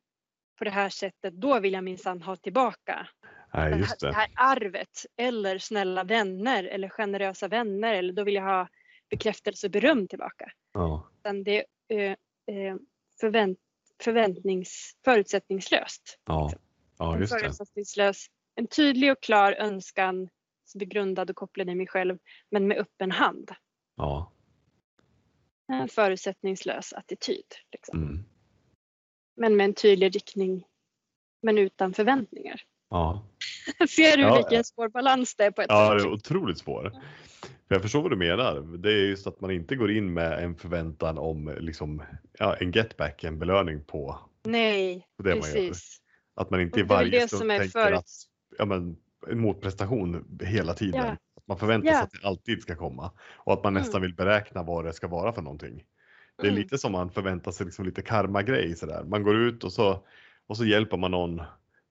[0.59, 3.09] på det här sättet, då vill jag minsann ha tillbaka
[3.55, 5.07] Nej, det, här, det här arvet.
[5.16, 8.69] Eller snälla vänner eller generösa vänner eller då vill jag ha
[9.11, 10.53] bekräftelse och beröm tillbaka.
[10.73, 11.09] Ja.
[11.19, 12.11] Utan det eh,
[12.57, 12.77] eh,
[13.21, 13.59] förvänt,
[14.03, 16.19] förväntnings, förutsättningslöst.
[16.25, 16.53] Ja.
[16.99, 17.41] ja, En just det.
[17.41, 20.29] förutsättningslös, en tydlig och klar önskan
[20.65, 22.19] som är grundad och kopplad i mig själv
[22.51, 23.51] men med öppen hand.
[23.97, 24.33] Ja.
[25.69, 27.45] En förutsättningslös attityd.
[27.73, 28.03] Liksom.
[28.03, 28.25] Mm.
[29.37, 30.67] Men med en tydlig riktning
[31.43, 32.63] men utan förväntningar.
[32.91, 33.27] Ja.
[33.88, 36.07] Ser du Ja, vilken svår balans det är på ett ja, det sätt?
[36.09, 36.90] är otroligt svår.
[37.68, 38.76] För jag förstår vad du menar.
[38.79, 42.02] Det är just att man inte går in med en förväntan om liksom,
[42.38, 45.42] ja, en getback, en belöning på, Nej, på det man gör.
[45.42, 45.98] precis.
[46.37, 48.09] Att man inte i det varje det stund tänker förut- att
[48.59, 48.96] ja, men,
[49.29, 51.00] en motprestation hela tiden.
[51.07, 51.11] Ja.
[51.37, 52.02] Att man förväntar sig Ja.
[52.02, 53.83] att det alltid ska komma och att man Mm.
[53.83, 55.85] nästan vill beräkna vad det ska vara för någonting.
[56.38, 56.62] Det är Mm.
[56.62, 59.05] lite som man förväntar sig liksom lite karma-grej sådär.
[59.05, 60.05] Man går ut och så,
[60.46, 61.42] och så hjälper man någon,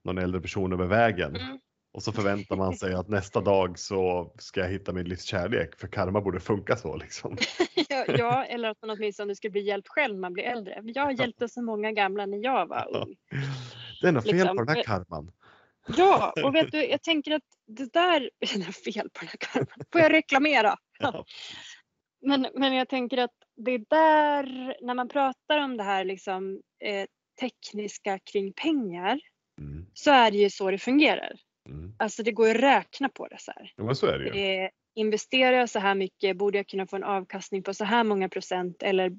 [0.06, 1.36] någon äldre person över vägen.
[1.36, 1.60] Mm.
[1.94, 5.80] Och så förväntar man sig att nästa dag så ska jag hitta min livs kärlek
[5.80, 7.38] för karma borde funka så liksom.
[8.08, 10.82] Ja, eller att man åtminstone skulle bli hjälpt själv när man blir äldre.
[10.84, 13.15] Jag hjälpte så många gamla när jag var ung.
[14.02, 15.32] Det är något fel Liksom, på den här eh, karman.
[15.98, 19.38] Ja, och vet du, jag tänker att det där är något fel på den här
[19.38, 19.86] karman.
[19.91, 20.76] Får jag reklamera?
[21.00, 21.26] Ja.
[22.22, 26.62] Men, men jag tänker att det är där, när man pratar om det här liksom,
[26.84, 27.06] eh,
[27.39, 29.20] tekniska kring pengar,
[29.60, 31.32] Mm, så är det ju så det fungerar.
[31.70, 31.94] mm.
[32.00, 33.74] Alltså det går att räkna på det så här.
[33.76, 34.63] Ja, så är det ju.
[34.63, 38.04] Eh, investerar jag så här mycket borde jag kunna få en avkastning på så här
[38.04, 39.12] många procent eller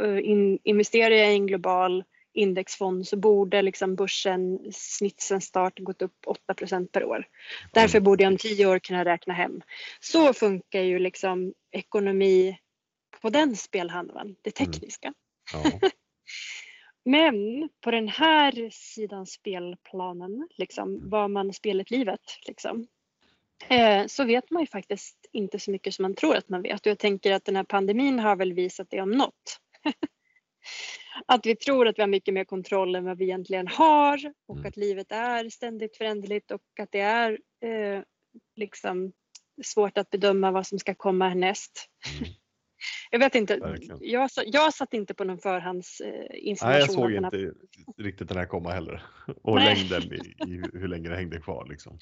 [0.00, 2.04] eh, in, investerar jag i en global
[2.36, 7.26] indexfond så borde liksom börsen snitt sen start gått upp 8 procent per år.
[7.72, 9.60] Därför borde jag om tio år kunna räkna hem.
[10.00, 12.58] Så funkar ju liksom ekonomi
[13.20, 14.72] på den spelhalvan, det Mm.
[14.72, 15.14] tekniska.
[15.52, 15.62] Ja.
[17.04, 22.86] Men på den här sidan spelplanen, liksom, var man spelet livet, liksom,
[23.68, 26.80] eh, så vet man ju faktiskt inte så mycket som man tror att man vet.
[26.80, 29.60] Och jag tänker att den här pandemin har väl visat det om något.
[31.26, 34.56] att vi tror att vi har mycket mer kontroll än vad vi egentligen har och
[34.56, 34.68] Mm.
[34.68, 38.02] att livet är ständigt föränderligt och att det är eh,
[38.56, 39.12] liksom
[39.64, 41.90] svårt att bedöma vad som ska komma härnäst.
[43.10, 43.98] Jag vet inte, Verkligen.
[44.00, 46.94] jag, jag satt inte på någon Nej, jag förhandsinformation.
[46.94, 47.54] såg av den här- inte
[48.02, 49.02] riktigt den här komma heller.
[49.42, 49.76] Och Nej.
[49.90, 50.16] längden i,
[50.54, 51.98] i hur länge det hängde kvar liksom.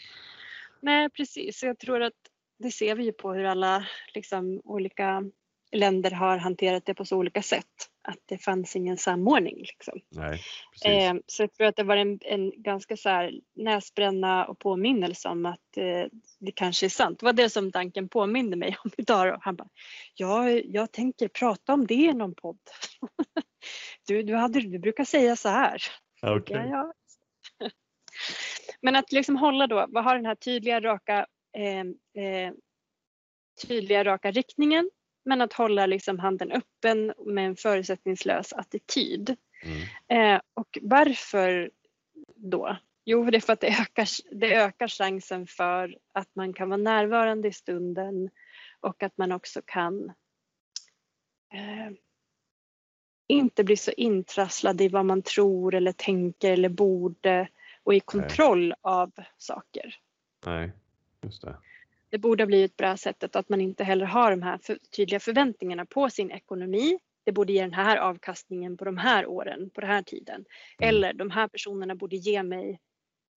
[0.81, 2.13] Nej precis, jag tror att
[2.59, 5.25] det ser vi ju på hur alla liksom, olika
[5.73, 7.67] länder har hanterat det på så olika sätt.
[8.03, 9.57] Att det fanns ingen samordning.
[9.59, 10.01] Liksom.
[10.11, 10.43] Nej.
[10.85, 15.29] Eh, så jag tror att det var en, en ganska så här näsbränna och påminnelse
[15.29, 16.07] om att eh,
[16.41, 17.19] det kanske är sant.
[17.19, 19.27] Det var det som Duncan påminde mig om idag.
[19.27, 19.39] Då.
[19.41, 19.69] Han bara,
[20.15, 22.59] ja, jag tänker prata om det i någon podd.
[24.07, 25.83] du, du, hade, du brukar säga så här.
[26.23, 26.57] Okej.
[26.57, 26.93] Ja, ja.
[28.81, 32.53] Men att liksom hålla då, vad har den här tydliga raka, eh, eh,
[33.67, 34.91] tydliga raka riktningen
[35.25, 39.37] men att hålla liksom handen öppen med en förutsättningslös attityd.
[39.63, 40.35] Mm.
[40.35, 41.71] Eh, och varför
[42.37, 42.77] då?
[43.05, 46.77] Jo, det är för att det ökar, det ökar chansen för att man kan vara
[46.77, 48.31] närvarande i stunden
[48.81, 50.13] och att man också kan
[51.55, 51.93] eh,
[53.27, 57.49] inte bli så intrasslad i vad man tror eller tänker eller borde
[57.83, 59.97] och i kontroll av saker.
[60.47, 60.73] Nej,
[61.23, 61.57] just det.
[62.13, 65.21] Det borde ha blivit bra sättet att man inte heller har de här för, tydliga
[65.21, 66.99] förväntningarna på sin ekonomi.
[67.25, 70.35] Det borde ge den här avkastningen på de här åren, på den här tiden.
[70.35, 70.89] Mm.
[70.89, 72.81] Eller de här personerna borde ge mig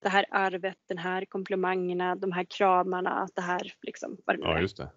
[0.04, 4.18] det här arvet, den här komplimangerna, de här kramarna, det här liksom.
[4.26, 4.92] Vad det Ja, just det.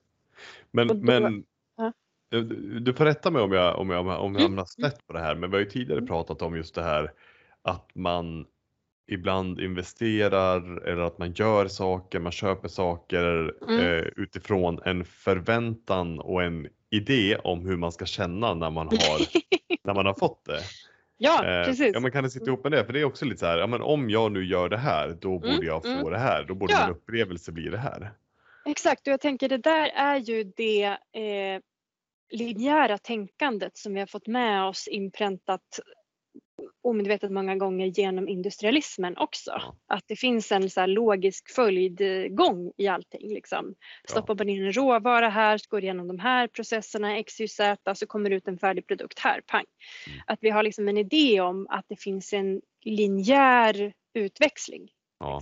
[0.71, 1.45] Men, då- men
[1.77, 1.93] ja.
[2.29, 2.43] du,
[2.81, 4.43] du får rätta mig om jag, om jag, om jag Mm.
[4.43, 7.13] hamnar snett på det här, men vi har ju tidigare pratat om just det här
[7.63, 8.47] att man
[9.09, 13.81] ibland investerar eller att man gör saker, man köper saker Mm.
[13.81, 19.21] eh, utifrån en förväntan och en idé om hur man ska känna när man har,
[19.85, 20.61] när man har fått det.
[21.19, 21.91] ja, Eh, precis.
[21.95, 22.85] Ja, men kan det sitta ihop med det?
[22.85, 25.17] För det är också lite så här, ja, men om jag nu gör det här,
[25.21, 26.11] då borde Mm, jag få mm.
[26.13, 26.45] det här.
[26.45, 26.87] Då borde Ja.
[26.87, 28.11] min upplevelse bli det här.
[28.67, 31.61] Exakt, och jag tänker det där är ju det eh,
[32.31, 35.81] linjära tänkandet som vi har fått med oss inpräntat
[36.83, 39.51] omedvetet många gånger genom industrialismen också.
[39.51, 39.77] Ja.
[39.87, 43.29] Att det finns en så logisk följdgång i allting.
[43.29, 43.75] Liksom.
[44.09, 48.07] Stoppar man in en råvara här, går igenom de här processerna, X, Y, Z, så
[48.07, 49.65] kommer det ut en färdig produkt här, pang.
[50.07, 50.21] Mm.
[50.27, 54.89] Att vi har liksom en idé om att det finns en linjär utväxling.
[55.19, 55.41] Ja,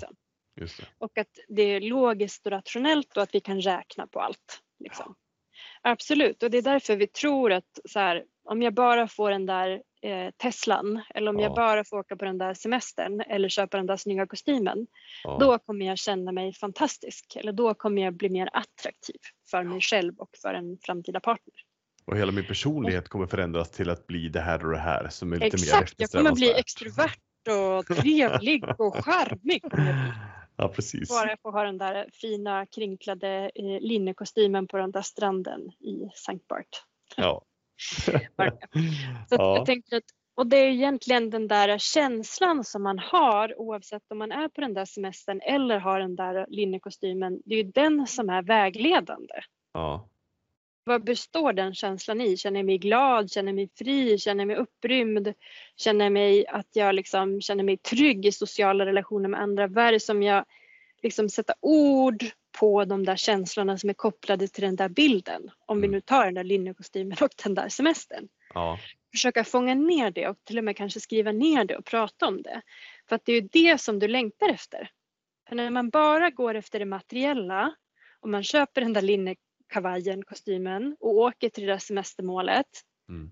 [0.60, 0.84] Liksom.
[0.98, 4.62] Och att det är logiskt och rationellt och att vi kan räkna på allt.
[4.78, 5.14] Liksom.
[5.82, 9.46] Absolut, och det är därför vi tror att så här, om jag bara får den
[9.46, 11.42] där eh, Teslan eller om Ja.
[11.42, 14.86] jag bara får åka på den där semestern eller köpa den där snygga kostymen,
[15.24, 15.36] Ja.
[15.40, 17.36] då kommer jag känna mig fantastisk.
[17.36, 21.54] Eller då kommer jag bli mer attraktiv för mig själv och för en framtida partner.
[22.04, 25.32] Och hela min personlighet kommer förändras till att bli det här och det här som
[25.32, 29.62] är lite Exakt, mer jag kommer bli extrovert och trevlig och charmig.
[30.58, 31.08] Ja, precis.
[31.08, 36.10] Bara jag får ha den där fina krinklade eh, linnekostymen på den där stranden i
[36.14, 36.68] Sankt Bart.
[37.16, 37.42] Ja.
[39.28, 39.56] Så Ja.
[39.56, 40.02] jag tänker att,
[40.34, 44.60] och det är egentligen den där känslan som man har oavsett om man är på
[44.60, 47.42] den där semestern eller har den där linnekostymen.
[47.44, 49.34] Det är ju den som är vägledande.
[49.72, 50.08] ja.
[50.88, 52.36] Vad består den känslan i?
[52.36, 53.30] Känner jag mig glad?
[53.30, 54.18] Känner jag mig fri?
[54.18, 55.32] Känner jag mig upprymd?
[55.76, 59.66] Känner jag mig att jag liksom känner mig trygg i sociala relationer med andra?
[59.66, 60.44] Vad är det som jag
[61.02, 62.24] liksom sätta ord
[62.58, 65.50] på de där känslorna som är kopplade till den där bilden?
[65.66, 65.94] Om vi Mm.
[65.94, 68.78] nu tar den där linnekostymen och den där semestern ja.
[69.12, 72.42] försöka fånga ner det och till och med kanske skriva ner det och prata om
[72.42, 72.62] det.
[73.08, 74.90] För att det är ju det som du längtar efter.
[75.48, 77.74] För när man bara går efter det materiella
[78.20, 82.66] och man köper den där linnekavajen, kostymen och åker till det där semestermålet.
[83.08, 83.30] Mm.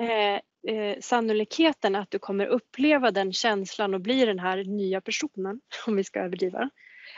[0.00, 0.40] Eh,
[0.74, 5.96] eh, sannolikheten att du kommer uppleva den känslan och bli den här nya personen, om
[5.96, 6.70] vi ska överdriva,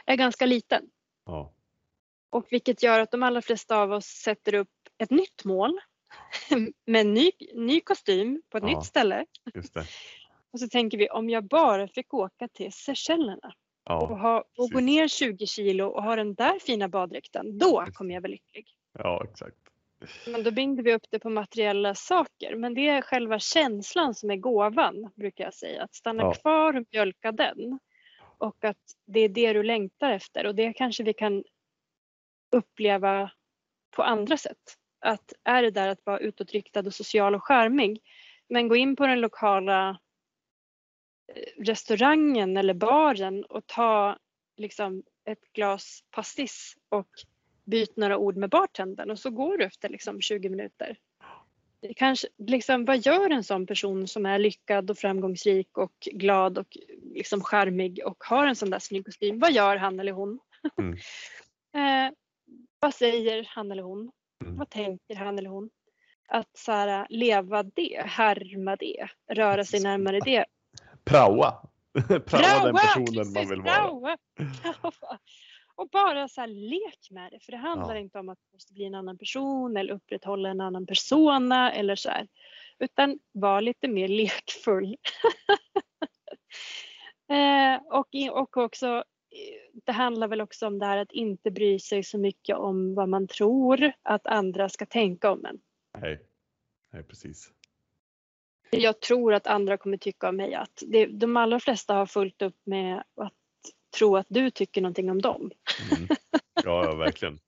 [0.06, 0.90] är ganska liten.
[1.26, 1.54] Ja.
[2.30, 5.78] Och vilket gör att de allra flesta av oss sätter upp ett nytt mål
[6.86, 8.76] med en ny, ny kostym på ett Ja.
[8.76, 9.26] nytt ställe.
[10.52, 13.46] Och så tänker vi om jag bara fick åka till Seychellerna
[13.84, 14.06] och, Ja.
[14.16, 18.20] ha, och gå ner 20 kilo och ha den där fina baddräkten, då kommer jag
[18.20, 18.66] vara lycklig.
[18.98, 19.56] ja, exakt.
[20.26, 22.56] Men då binder vi upp det på materiella saker.
[22.56, 25.82] Men det är själva känslan som är gåvan, brukar jag säga.
[25.82, 26.34] Att stanna Ja.
[26.34, 27.78] kvar och mjölka den.
[28.44, 30.46] Och att det är det du längtar efter.
[30.46, 31.44] Och det kanske vi kan
[32.50, 33.30] uppleva
[33.90, 34.78] på andra sätt.
[35.00, 38.02] Att är det där att vara utåtriktad och social och charmig.
[38.48, 39.98] Men gå in på den lokala
[41.34, 44.18] eh, restaurangen eller baren och ta
[44.56, 47.08] liksom ett glas pastis och
[47.64, 50.98] byt några ord med bartendern och så går du efter liksom 20 minuter.
[51.88, 56.58] Det kanske, liksom, vad gör en sån person som är lyckad och framgångsrik och glad
[56.58, 56.76] och
[57.14, 59.38] liksom charmig och har en sån där snygg kostym?
[59.38, 60.38] Vad gör han eller hon?
[60.78, 60.92] Mm.
[61.76, 62.12] eh,
[62.80, 64.10] vad säger han eller hon?
[64.44, 64.56] Mm.
[64.56, 65.70] Vad tänker han eller hon?
[66.28, 70.44] Att så här, leva det, härma det, röra sig närmare det.
[71.04, 71.54] Praoa.
[72.26, 73.74] Praoa den personen precis, man vill vara.
[73.74, 74.16] praoa.
[75.76, 77.40] Och bara så här, lek med det.
[77.40, 78.00] För det handlar Ja.
[78.00, 81.96] inte om att du måste bli en annan person eller upprätthålla en annan persona eller
[81.96, 82.28] så här.
[82.78, 84.96] Utan var lite mer lekfull.
[87.30, 88.08] eh, och,
[88.42, 89.04] och också,
[89.72, 93.08] det handlar väl också om det här att inte bry sig så mycket om vad
[93.08, 95.60] man tror att andra ska tänka om en.
[95.98, 96.20] Nej.
[96.92, 97.50] Nej, precis.
[98.70, 102.42] Jag tror att andra kommer tycka om mig att det, de allra flesta har fullt
[102.42, 103.34] upp med att
[103.98, 105.50] tro att du tycker någonting om dem.
[105.96, 106.08] Mm.
[106.64, 107.38] Ja, ja, verkligen.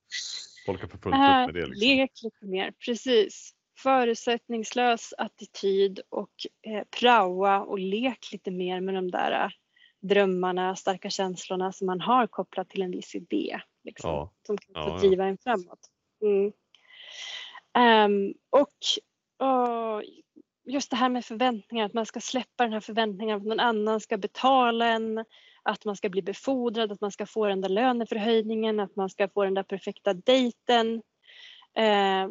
[0.66, 1.66] Folk har för fullt upp Äh, med det.
[1.66, 1.88] Liksom.
[1.88, 3.52] Lek lite mer, precis.
[3.78, 6.30] Förutsättningslös attityd och
[6.66, 9.50] eh, praoa och lek lite mer med de där eh,
[10.08, 13.60] drömmarna, starka känslorna som man har kopplat till en viss idé.
[13.84, 14.32] Liksom, Ja.
[14.46, 14.98] Som kan få ja.
[14.98, 15.90] driva en framåt.
[16.22, 16.52] Mm.
[17.78, 18.72] Ehm, och,
[19.48, 20.02] och
[20.66, 24.00] just det här med förväntningar, att man ska släppa den här förväntningen att någon annan
[24.00, 25.24] ska betala en,
[25.66, 29.28] att man ska bli befordrad, att man ska få den där löneförhöjningen, att man ska
[29.28, 31.02] få den där perfekta dejten.
[31.76, 32.28] Eh,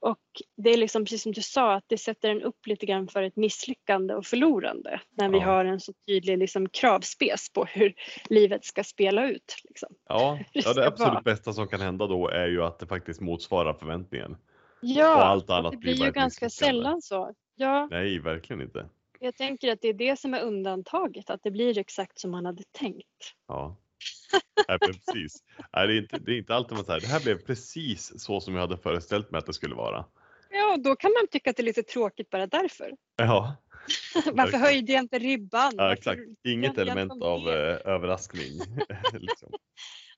[0.00, 0.20] och
[0.56, 3.22] det är liksom precis som du sa, att det sätter en upp lite grann för
[3.22, 5.44] ett misslyckande och förlorande när vi Ja.
[5.44, 7.94] har en så tydlig liksom, kravspes på hur
[8.30, 9.56] livet ska spela ut.
[9.64, 9.88] Liksom.
[10.08, 13.74] Ja, ja, det absolut bästa som kan hända då är ju att det faktiskt motsvarar
[13.74, 14.36] förväntningen.
[14.80, 17.34] Ja, Och allt annat det blir blir ju ganska sällan så.
[17.54, 18.86] Ja, Nej, verkligen inte.
[19.24, 22.46] Jag tänker att det är det som är undantaget, att det blir exakt som man
[22.46, 23.34] hade tänkt.
[23.48, 23.76] Ja.
[24.68, 25.42] Nej, precis.
[25.72, 28.40] Nej, det, är inte, det är inte alltid man säger det här blev precis så
[28.40, 30.04] som jag hade föreställt mig att det skulle vara.
[30.50, 32.92] Ja, då kan man tycka att det är lite tråkigt bara därför.
[33.16, 33.56] Ja,
[34.32, 35.72] Varför höjde jag inte ribban?
[35.76, 36.20] ja exakt.
[36.44, 38.60] Inget element av eh, överraskning.
[39.12, 39.52] liksom.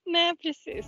[0.05, 0.87] Nej, precis.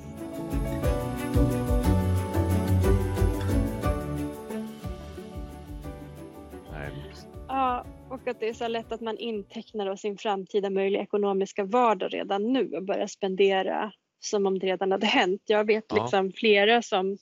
[8.28, 12.52] Och att det är så lätt att man intecknar sin framtida möjliga ekonomiska vardag redan
[12.52, 15.42] nu och börjar spendera som om det redan hade hänt.
[15.46, 16.02] Jag vet Ja.
[16.02, 17.18] liksom flera som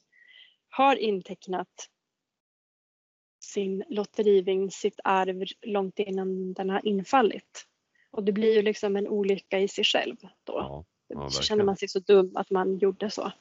[0.68, 1.88] har intecknat
[3.44, 7.66] sin lotterivinst, sitt arv långt innan den har infallit.
[8.10, 10.52] Och det blir ju liksom en olycka i sig själv då.
[10.54, 10.84] ja.
[11.08, 13.32] ja, så känner man sig så dum att man gjorde så.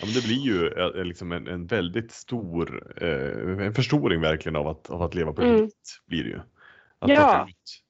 [0.00, 4.56] Ja, men det blir ju eh, liksom en, en väldigt stor eh, en förstoring verkligen
[4.56, 5.70] av att, av att leva på Mm.
[6.06, 6.40] Blir det ju.
[7.00, 7.46] Att Ja.
[7.48, 7.82] ut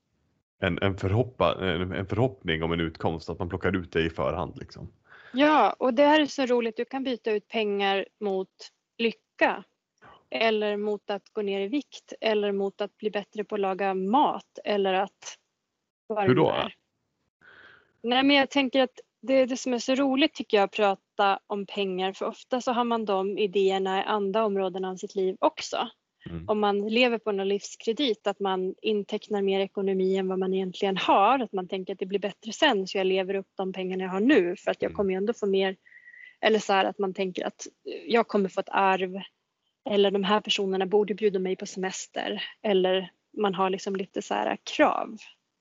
[0.60, 4.10] en, en, förhoppa, en, en förhoppning om en utkomst, att man plockar ut det i
[4.10, 4.58] förhand.
[4.58, 4.92] Liksom.
[5.32, 6.76] Ja, och det här är så roligt.
[6.76, 8.48] Du kan byta ut pengar mot
[8.98, 9.64] lycka.
[10.30, 12.12] Eller mot att gå ner i vikt.
[12.20, 14.58] Eller mot att bli bättre på att laga mat.
[14.64, 15.38] Eller att...
[16.26, 16.50] Hur då?
[16.50, 16.74] är.
[18.02, 20.72] Nej, men jag tänker att det är det som är så roligt tycker jag att
[20.72, 22.12] prata om pengar.
[22.12, 25.88] För ofta så har man de idéerna i andra områden av sitt liv också.
[26.30, 26.48] Mm.
[26.48, 30.96] Om man lever på någon livskredit, att man intecknar mer ekonomi än vad man egentligen
[30.96, 31.38] har.
[31.38, 34.10] Att man tänker att det blir bättre sen så jag lever upp de pengarna jag
[34.10, 34.96] har nu för att jag Mm.
[34.96, 35.76] kommer ju ändå få mer.
[36.40, 37.66] Eller så här att man tänker att
[38.06, 39.20] jag kommer få ett arv.
[39.90, 42.42] Eller de här personerna borde bjuda mig på semester.
[42.62, 45.16] Eller man har liksom lite så här krav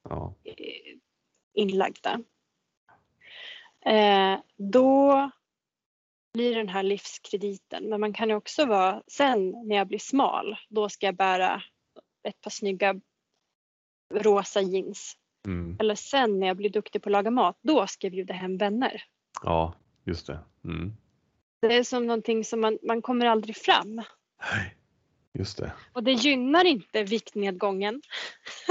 [0.09, 0.35] Ja.
[0.43, 0.53] eh,
[1.53, 2.21] inlagda.
[3.85, 5.29] Eh, då
[6.33, 7.89] blir den här livskrediten.
[7.89, 11.61] Men man kan ju också vara, sen när jag blir smal, då ska jag bära
[12.23, 12.95] ett par snygga
[14.13, 15.15] rosa jeans.
[15.47, 15.77] Mm.
[15.79, 18.57] Eller sen när jag blir duktig på att laga mat, då ska jag bjuda hem
[18.57, 19.03] vänner.
[19.43, 20.39] ja, just det.
[20.63, 20.93] Mm.
[21.61, 23.95] Det är som någonting som man, man kommer aldrig fram.
[23.95, 24.75] Nej,
[25.33, 25.73] just det.
[25.93, 28.01] Och det gynnar inte viktnedgången.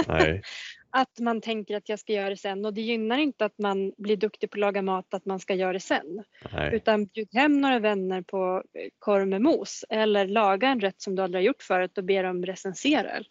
[0.07, 0.42] Nej,
[1.01, 3.93] att man tänker att jag ska göra det sen och det gynnar inte att man
[3.99, 6.25] blir duktig på att laga mat att man ska göra det sen.
[6.53, 6.75] nej.
[6.75, 11.15] Utan bjud hem några vänner på eh, korv med mos eller laga en rätt som
[11.15, 13.23] du aldrig har gjort förut och be dem recensera.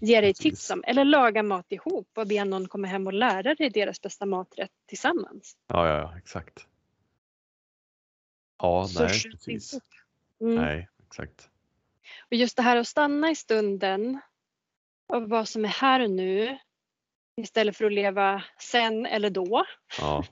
[0.00, 0.84] Ge dig tips om.
[0.86, 4.70] Eller laga mat ihop och be någon komma hem och lära dig deras bästa maträtt
[4.86, 5.56] tillsammans.
[5.66, 6.66] Ja, ja, ja, exakt.
[8.58, 9.80] Ja, Så nej, precis.
[10.40, 10.54] Mm.
[10.54, 11.48] Nej, exakt.
[12.30, 14.20] Och just det här att stanna i stunden
[15.06, 16.58] och vad som är här och nu
[17.36, 19.64] istället för att leva sen eller då
[19.98, 20.24] Ja,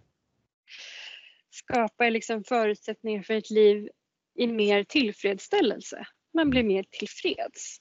[1.50, 3.88] skapar liksom förutsättningar för ett liv
[4.34, 6.06] i mer tillfredsställelse.
[6.34, 7.78] Man blir mer tillfreds.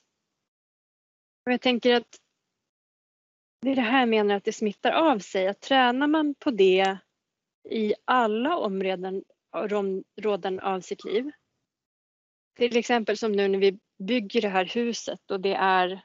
[1.45, 2.19] Och jag tänker att
[3.61, 5.47] det är det här jag menar att det smittar av sig.
[5.47, 6.97] Att tränar man på det
[7.69, 9.23] i alla områden
[10.21, 11.31] råden av sitt liv.
[12.57, 16.01] Till exempel som nu när vi bygger det här huset och det är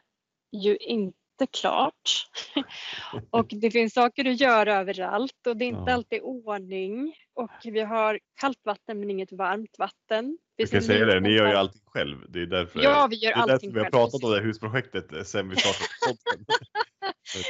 [0.52, 2.26] ju inte inte klart.
[3.30, 5.94] och det finns saker att göra överallt och det är inte Ja.
[5.94, 7.14] alltid ordning.
[7.34, 10.38] Och vi har kallt vatten men inget varmt vatten.
[10.56, 12.30] Jag finns kan säga det, ni gör ju allting själv.
[12.30, 14.36] Det är därför, Ja, vi gör det är därför vi har själv, pratat om det
[14.36, 16.44] här husprojektet eh, sen vi startade podden.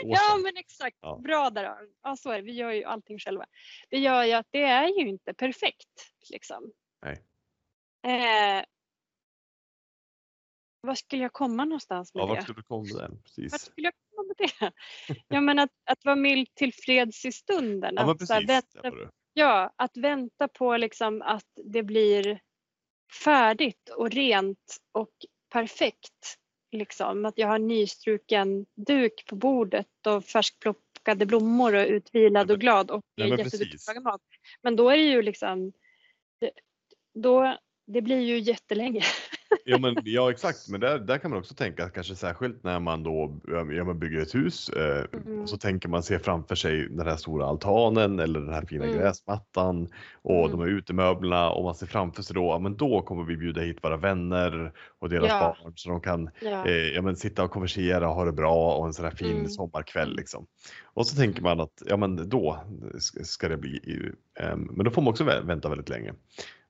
[0.05, 1.21] Ja men exakt, Ja.
[1.25, 1.77] bra där.
[2.03, 3.45] Ja så är det, vi gör ju allting själva.
[3.91, 5.89] Det gör ju att det är ju inte perfekt
[6.31, 6.73] liksom.
[7.03, 7.23] Nej.
[8.07, 8.65] Eh,
[10.81, 12.33] vad skulle jag komma någonstans med Ja, det?
[12.35, 13.09] vart skulle du komma där?
[13.09, 13.61] Vart Precis.
[13.61, 14.73] skulle jag komma med det?
[15.29, 17.95] Ja men att, att vara mild tillfreds i stunden.
[17.97, 18.49] Ja, men att, precis.
[18.49, 22.41] vänta, var ja, att vänta på liksom att det blir
[23.25, 25.13] färdigt och rent och
[25.53, 26.39] perfekt.
[26.73, 27.25] Liksom.
[27.25, 32.91] Att jag har nystruken duk på bordet och färskplockade blommor och utvilad Ja, och glad
[32.91, 34.21] och men jätteduktig mat.
[34.63, 35.73] Men då är det ju liksom,
[36.41, 36.51] det,
[37.15, 39.03] då, det blir ju jättelänge.
[39.65, 42.81] Ja, men, ja exakt, men där, där kan man också tänka att kanske särskilt när
[42.81, 43.39] man då
[43.77, 45.47] ja, man bygger ett hus eh, Mm.
[45.47, 48.97] så tänker man se framför sig den här stora altanen eller den här fina Mm.
[48.99, 49.89] gräsmattan
[50.23, 50.51] och Mm.
[50.51, 53.61] de här utemöblerna och man ser framför sig då, ja men då kommer vi bjuda
[53.61, 55.57] hit våra vänner och deras Ja.
[55.63, 56.67] barn så de kan Ja.
[56.67, 59.37] eh, ja, men sitta och konversera och ha det bra och en sån här fin
[59.37, 59.49] Mm.
[59.49, 60.47] sommarkväll liksom.
[60.85, 62.59] Och så tänker man att ja men då
[62.99, 66.13] ska- det bli, eh, men då får man också vä- vänta väldigt länge.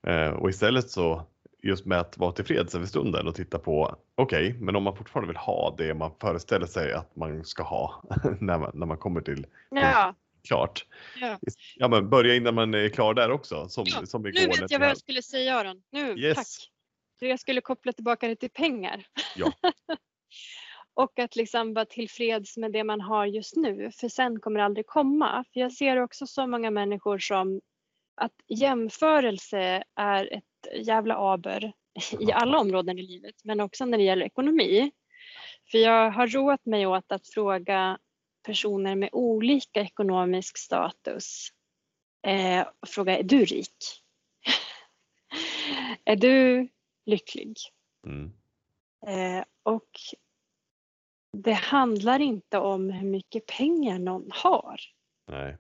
[0.06, 1.22] Eh, och istället så
[1.62, 5.28] just med att vara tillfreds över stunden och titta på okej, men om man fortfarande
[5.28, 8.02] vill ha det man föreställer sig att man ska ha
[8.40, 10.14] när man, när man kommer till ja.
[10.48, 10.86] klart.
[11.20, 11.38] ja.
[11.76, 14.40] Ja, men börja innan man är klar där också som, Ja, som igår.
[14.40, 15.82] Nu vet jag vad jag skulle säga Aron.
[15.90, 16.36] Nu, Yes.
[16.36, 16.70] tack.
[17.20, 19.06] Jag skulle koppla tillbaka det till pengar.
[19.36, 19.52] Ja.
[20.94, 24.64] och att liksom vara tillfreds med det man har just nu, för sen kommer det
[24.64, 25.44] aldrig komma.
[25.52, 27.60] För jag ser också så många människor som
[28.14, 30.44] att jämförelse är ett
[30.74, 31.72] jävla aber
[32.20, 34.90] i alla områden i livet, men också när det gäller ekonomi.
[35.70, 37.98] För jag har roat mig åt att fråga
[38.42, 41.48] personer med olika ekonomisk status
[42.26, 44.02] eh, och fråga, är du rik?
[46.04, 46.68] är du
[47.06, 47.56] lycklig?
[48.06, 48.32] Mm.
[49.06, 49.90] Eh, och
[51.32, 54.80] det handlar inte om hur mycket pengar någon har.
[55.26, 55.56] Nej.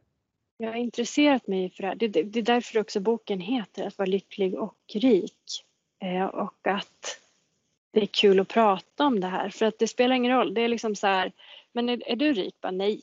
[0.60, 1.94] Jag har intresserat mig för det här.
[1.94, 5.64] Det, det, det är därför också boken heter Att vara lycklig och rik.
[6.02, 7.20] Eh, och att
[7.92, 9.50] det är kul att prata om det här.
[9.50, 10.54] För att det spelar ingen roll.
[10.54, 11.32] Det är liksom så här,
[11.72, 12.54] men är, är du rik?
[12.60, 13.00] Bara nej.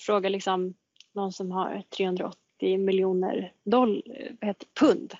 [0.00, 0.74] Fråga liksom
[1.12, 4.02] någon som har 380 miljoner vad
[4.40, 5.14] heter, pund.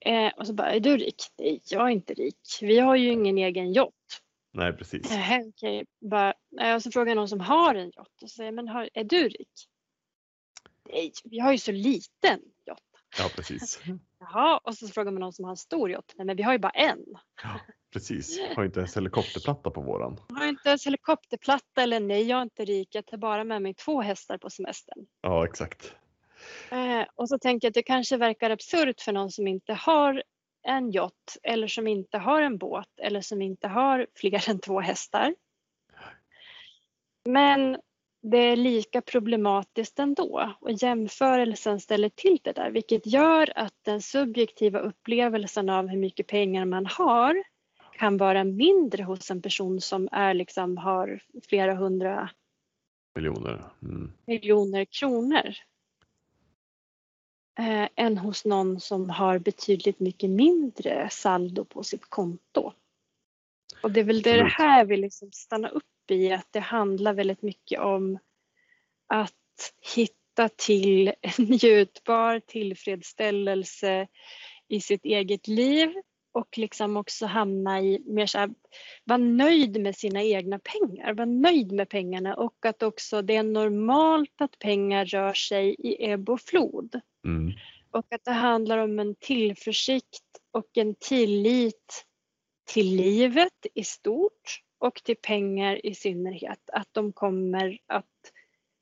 [0.00, 1.22] Eh, och så bara, är du rik?
[1.38, 2.58] Nej, jag är inte rik.
[2.60, 4.22] Vi har ju ingen egen yacht.
[4.52, 5.10] Nej, precis.
[5.10, 5.86] Nähä, okej.
[6.00, 9.04] Bara, eh, och så frågar någon som har en yacht och säger, men har, är
[9.04, 9.68] du rik?
[10.94, 12.82] Nej, vi har ju så liten yacht.
[13.18, 13.80] Ja, precis.
[14.20, 16.14] Jaha, och så frågar man någon som har en stor yacht.
[16.16, 17.04] Nej, men vi har ju bara en.
[17.42, 17.60] Ja,
[17.92, 18.40] precis.
[18.56, 20.20] Har inte ens helikopterplatta på våran.
[20.28, 22.88] Jag har inte ens helikopterplatta eller nej, jag är inte rik.
[22.94, 25.06] Jag tar bara med mig två hästar på semestern.
[25.20, 25.94] Ja, exakt.
[26.70, 30.22] Eh, och så tänker jag att det kanske verkar absurt för någon som inte har
[30.62, 34.80] en yacht eller som inte har en båt eller som inte har fler än två
[34.80, 35.34] hästar.
[37.24, 37.78] Men
[38.26, 44.02] det är lika problematiskt ändå och jämförelsen ställer till det där vilket gör att den
[44.02, 47.42] subjektiva upplevelsen av hur mycket pengar man har
[47.92, 52.30] kan vara mindre hos en person som är liksom har flera hundra
[53.14, 53.64] Miljoner.
[53.82, 54.12] Mm.
[54.26, 55.54] miljoner kronor
[57.58, 62.72] eh, än hos någon som har betydligt mycket mindre saldo på sitt konto.
[63.82, 67.42] Och det är väl det, här vi liksom stannar upp i, att det handlar väldigt
[67.42, 68.18] mycket om
[69.06, 69.32] att
[69.94, 74.06] hitta till en njutbar tillfredsställelse
[74.68, 75.94] i sitt eget liv
[76.34, 78.50] och liksom också hamna i mer så här,
[79.04, 83.42] vara nöjd med sina egna pengar, vara nöjd med pengarna och att också det är
[83.42, 87.00] normalt att pengar rör sig i ebb och flod.
[87.26, 87.52] Mm.
[87.90, 92.04] Och att det handlar om en tillförsikt och en tillit
[92.64, 96.70] till livet i stort och till pengar i synnerhet.
[96.72, 98.04] Att de kommer att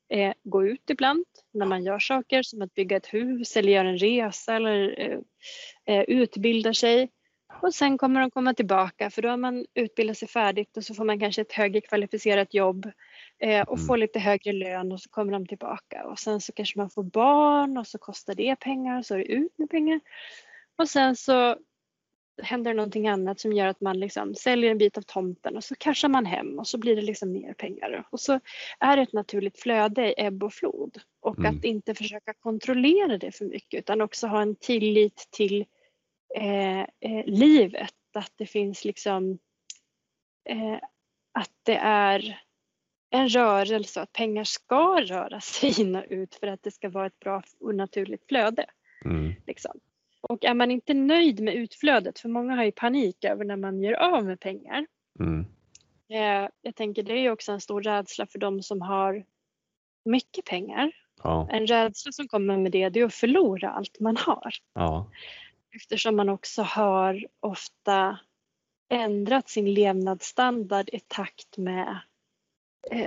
[0.08, 3.88] eh, gå ut ibland när man gör saker som att bygga ett hus eller göra
[3.88, 5.18] en resa eller eh,
[5.84, 7.10] eh, utbilda sig.
[7.62, 10.94] Och sen kommer de komma tillbaka för då har man utbildat sig färdigt och så
[10.94, 12.86] får man kanske ett högre kvalificerat jobb
[13.38, 13.86] eh, och Mm.
[13.86, 17.02] får lite högre lön och så kommer de tillbaka och sen så kanske man får
[17.02, 20.00] barn och så kostar det pengar och så är det ut med pengar.
[20.78, 21.56] Och sen så
[22.42, 25.74] händer någonting annat som gör att man liksom säljer en bit av tomten och så
[25.74, 28.08] cashar man hem och så blir det liksom mer pengar.
[28.10, 28.40] Och så
[28.78, 31.00] är det ett naturligt flöde i ebb och flod.
[31.20, 31.56] Och Mm.
[31.56, 35.66] att inte försöka kontrollera det för mycket utan också ha en tillit till
[36.34, 37.94] eh, eh, livet.
[38.14, 39.38] Att det finns liksom
[40.48, 40.78] eh,
[41.32, 42.40] att det är
[43.10, 46.88] en rörelse och att pengar ska röra sig in och ut för att det ska
[46.88, 48.66] vara ett bra och naturligt flöde.
[49.04, 49.34] Mm.
[49.46, 49.80] Liksom.
[50.22, 53.82] Och är man inte nöjd med utflödet, för många har ju panik över när man
[53.82, 54.86] gör av med pengar.
[55.20, 55.46] Mm.
[56.08, 59.24] Eh, jag tänker det är också en stor rädsla för de som har
[60.04, 60.92] mycket pengar.
[61.22, 61.48] Ja.
[61.50, 64.54] En rädsla som kommer med det, det är att förlora allt man har.
[64.74, 65.10] Ja.
[65.74, 68.18] Eftersom man också har ofta
[68.88, 71.98] ändrat sin levnadsstandard i takt med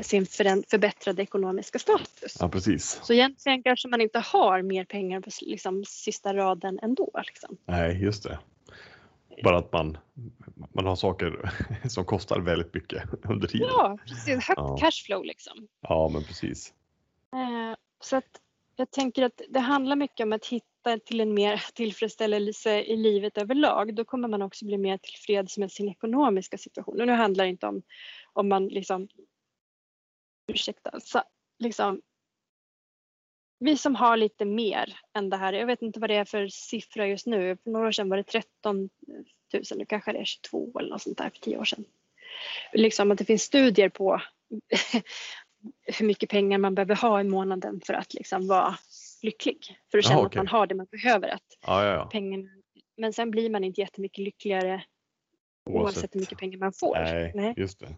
[0.02, 2.38] sin föränd- förbättrade ekonomiska status.
[2.40, 3.00] ja, precis.
[3.04, 7.12] Så egentligen kanske man inte har mer pengar på liksom, sista raden ändå.
[7.28, 7.58] Liksom.
[7.66, 8.40] Nej, just det.
[9.44, 9.98] Bara att man,
[10.74, 11.52] man har saker
[11.90, 13.68] som kostar väldigt mycket under tiden.
[13.72, 14.28] Ja, precis.
[14.48, 14.78] Högt Ja.
[14.78, 15.68] cashflow liksom.
[15.82, 16.74] Ja, men precis.
[17.34, 18.42] Eh, så att
[18.76, 23.38] jag tänker att det handlar mycket om att hitta till en mer tillfredsställelse i livet
[23.38, 23.96] överlag.
[23.96, 27.02] Då kommer man också bli mer tillfreds med sin ekonomiska situation.
[27.02, 27.82] Och nu handlar det inte om
[28.34, 29.08] om man liksom
[30.48, 31.24] ursäkta, så,
[31.60, 32.02] liksom
[33.60, 36.48] vi som har lite mer än det här, jag vet inte vad det är för
[36.48, 38.90] siffra just nu, för några år sedan var det 13
[39.54, 41.86] 000, nu kanske det är 22 eller något sånt där för tio år sedan.
[42.74, 44.22] Liksom att det finns studier på
[46.00, 48.78] hur mycket pengar man behöver ha i månaden för att liksom vara
[49.22, 49.78] lycklig.
[49.92, 50.40] För att känna att okej.
[50.40, 51.30] man har det man behöver.
[51.30, 52.06] Att Ja, ja, ja.
[52.06, 52.50] pengarna,
[52.98, 54.84] men sen blir man inte jättemycket lyckligare
[55.66, 56.96] oavsett, hur mycket pengar man får.
[57.36, 57.96] Nej, just det.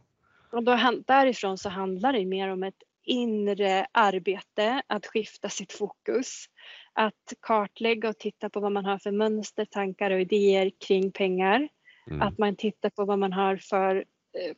[0.51, 6.45] Och då, därifrån så handlar det mer om ett inre arbete, att skifta sitt fokus,
[6.93, 11.69] att kartlägga och titta på vad man har för mönster, tankar och idéer kring pengar.
[12.07, 12.21] Mm.
[12.21, 13.95] Att man tittar på vad man har för
[14.37, 14.55] eh,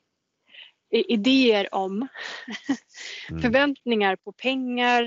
[0.91, 2.07] idéer om
[3.29, 3.41] Mm.
[3.41, 5.03] förväntningar på pengar,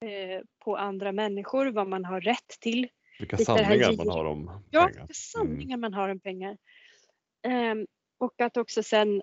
[0.00, 2.88] eh, på andra människor, vad man har rätt till.
[3.18, 5.00] Vilka här sanningar man har om Ja, pengar.
[5.00, 6.56] vilka sanningar man har om pengar.
[7.42, 7.86] Ehm,
[8.18, 9.22] och att också sen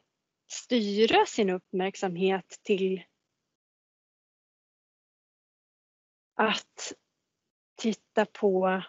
[0.52, 3.04] styra sin uppmärksamhet till
[6.36, 6.94] att
[7.82, 8.82] titta på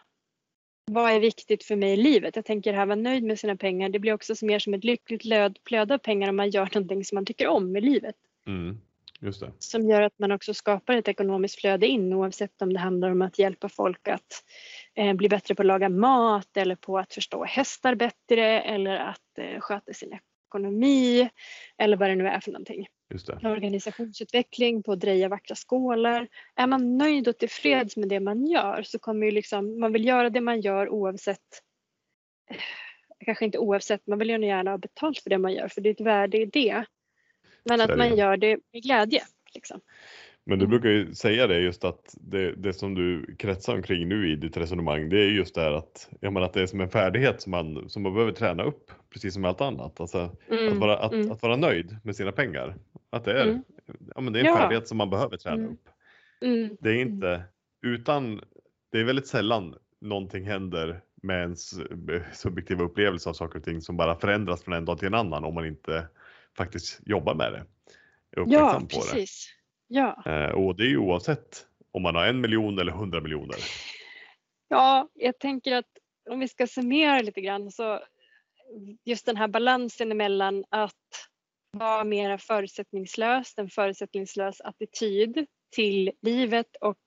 [0.85, 2.37] vad är viktigt för mig i livet?
[2.37, 3.89] Jag tänker här vara nöjd med sina pengar.
[3.89, 7.05] Det blir också mer som ett lyckligt löd, flöde av pengar om man gör någonting
[7.05, 8.17] som man tycker om i livet.
[8.47, 8.81] Mm.
[9.21, 9.53] Just det.
[9.59, 13.23] Som gör att man också skapar ett ekonomiskt flöde in oavsett om det handlar om
[13.23, 14.45] att hjälpa folk att
[14.95, 19.39] eh, bli bättre på att laga mat eller på att förstå hästar bättre eller att
[19.39, 20.13] eh, sköta sin
[20.53, 21.31] ekonomi
[21.79, 22.87] eller vad det nu är för någonting.
[23.11, 23.49] Just det.
[23.49, 26.29] Organisationsutveckling, på att dreja vackra skålar.
[26.55, 30.07] Är man nöjd och tillfreds med det man gör så kommer ju liksom, man vill
[30.07, 31.63] göra det man gör oavsett
[32.51, 32.57] eh,
[33.25, 35.89] kanske inte oavsett, man vill ju gärna ha betalt för det man gör för det
[35.89, 36.85] är ett värde i det.
[37.65, 39.23] Men att man gör det med glädje.
[39.55, 39.81] Liksom.
[40.45, 40.71] Men du Mm.
[40.71, 44.57] brukar ju säga det just att det, det som du kretsar omkring nu i ditt
[44.57, 47.43] resonemang, det är just det här att, jag menar, att det är som en färdighet
[47.43, 50.01] som man, som man behöver träna upp, precis som allt annat.
[50.01, 51.31] Alltså, att, Mm, vara, att, mm.
[51.33, 52.75] att vara nöjd med sina pengar.
[53.11, 53.63] Att det är, Mm.
[54.15, 54.57] ja, men det är en Ja.
[54.57, 55.73] färdighet som man behöver träna Mm.
[55.73, 55.89] upp.
[56.41, 56.77] Mm.
[56.81, 57.43] Det är inte
[57.83, 58.41] utan,
[58.93, 63.81] det är väldigt sällan någonting händer med ens eh, subjektiva upplevelse av saker och ting
[63.81, 66.07] som bara förändras från en dag till en annan om man inte
[66.57, 67.59] faktiskt jobbar med det.
[68.41, 69.27] Är Ja, på det.
[69.95, 70.23] Ja.
[70.27, 73.57] Eh, och det är ju oavsett om man har en miljon eller hundra miljoner.
[74.69, 75.87] ja, jag tänker att
[76.31, 78.01] om vi ska summera lite grann så
[79.05, 81.29] just den här balansen emellan att
[81.71, 87.01] vara mera förutsättningslös, en förutsättningslös attityd till livet och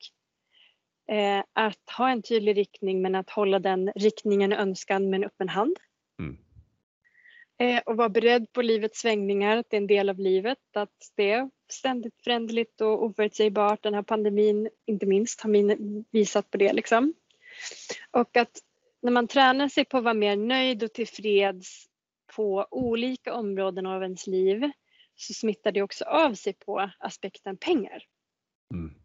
[1.16, 5.24] eh, att ha en tydlig riktning men att hålla den riktningen och önskan med en
[5.24, 5.78] öppen hand.
[6.20, 6.38] Mm.
[7.58, 11.12] Eh, och vara beredd på livets svängningar, att det är en del av livet, att
[11.16, 13.84] det är ständigt föränderligt och oförutsägbart.
[13.84, 15.78] Den här pandemin, inte minst, har
[16.12, 16.74] visat på det.
[16.74, 17.14] Liksom.
[18.12, 18.60] Och att
[19.02, 21.88] när man tränar sig på att vara mer nöjd och tillfreds
[22.36, 24.72] på olika områden av ens liv
[25.16, 28.04] så smittar det också av sig på aspekten pengar.
[28.74, 28.96] Mm.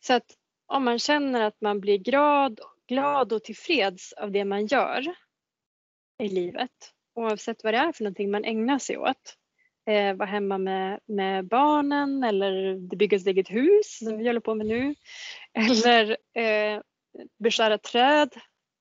[0.00, 0.36] Så att
[0.66, 5.14] om man känner att man blir glad, glad och tillfreds av det man gör
[6.18, 9.34] i livet, oavsett vad det är för någonting man ägnar sig åt,
[9.86, 14.54] eh, vara hemma med, med barnen eller bygga sitt eget hus som vi håller på
[14.54, 14.94] med nu,
[15.54, 16.80] eller eh,
[17.38, 18.30] beskära träd,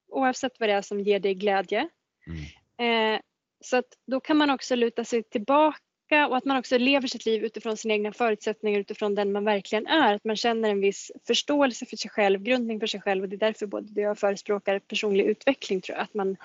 [0.08, 1.90] oavsett vad det är som ger dig glädje.
[2.28, 3.16] Mm.
[3.16, 3.22] Eh,
[3.64, 7.26] så att då kan man också luta sig tillbaka och att man också lever sitt
[7.26, 10.14] liv utifrån sina egna förutsättningar, utifrån den man verkligen är.
[10.14, 13.36] Att man känner en viss förståelse för sig själv, grundning för sig själv och det
[13.36, 16.04] är därför både du och jag förespråkar personlig utveckling tror jag.
[16.04, 16.38] Att man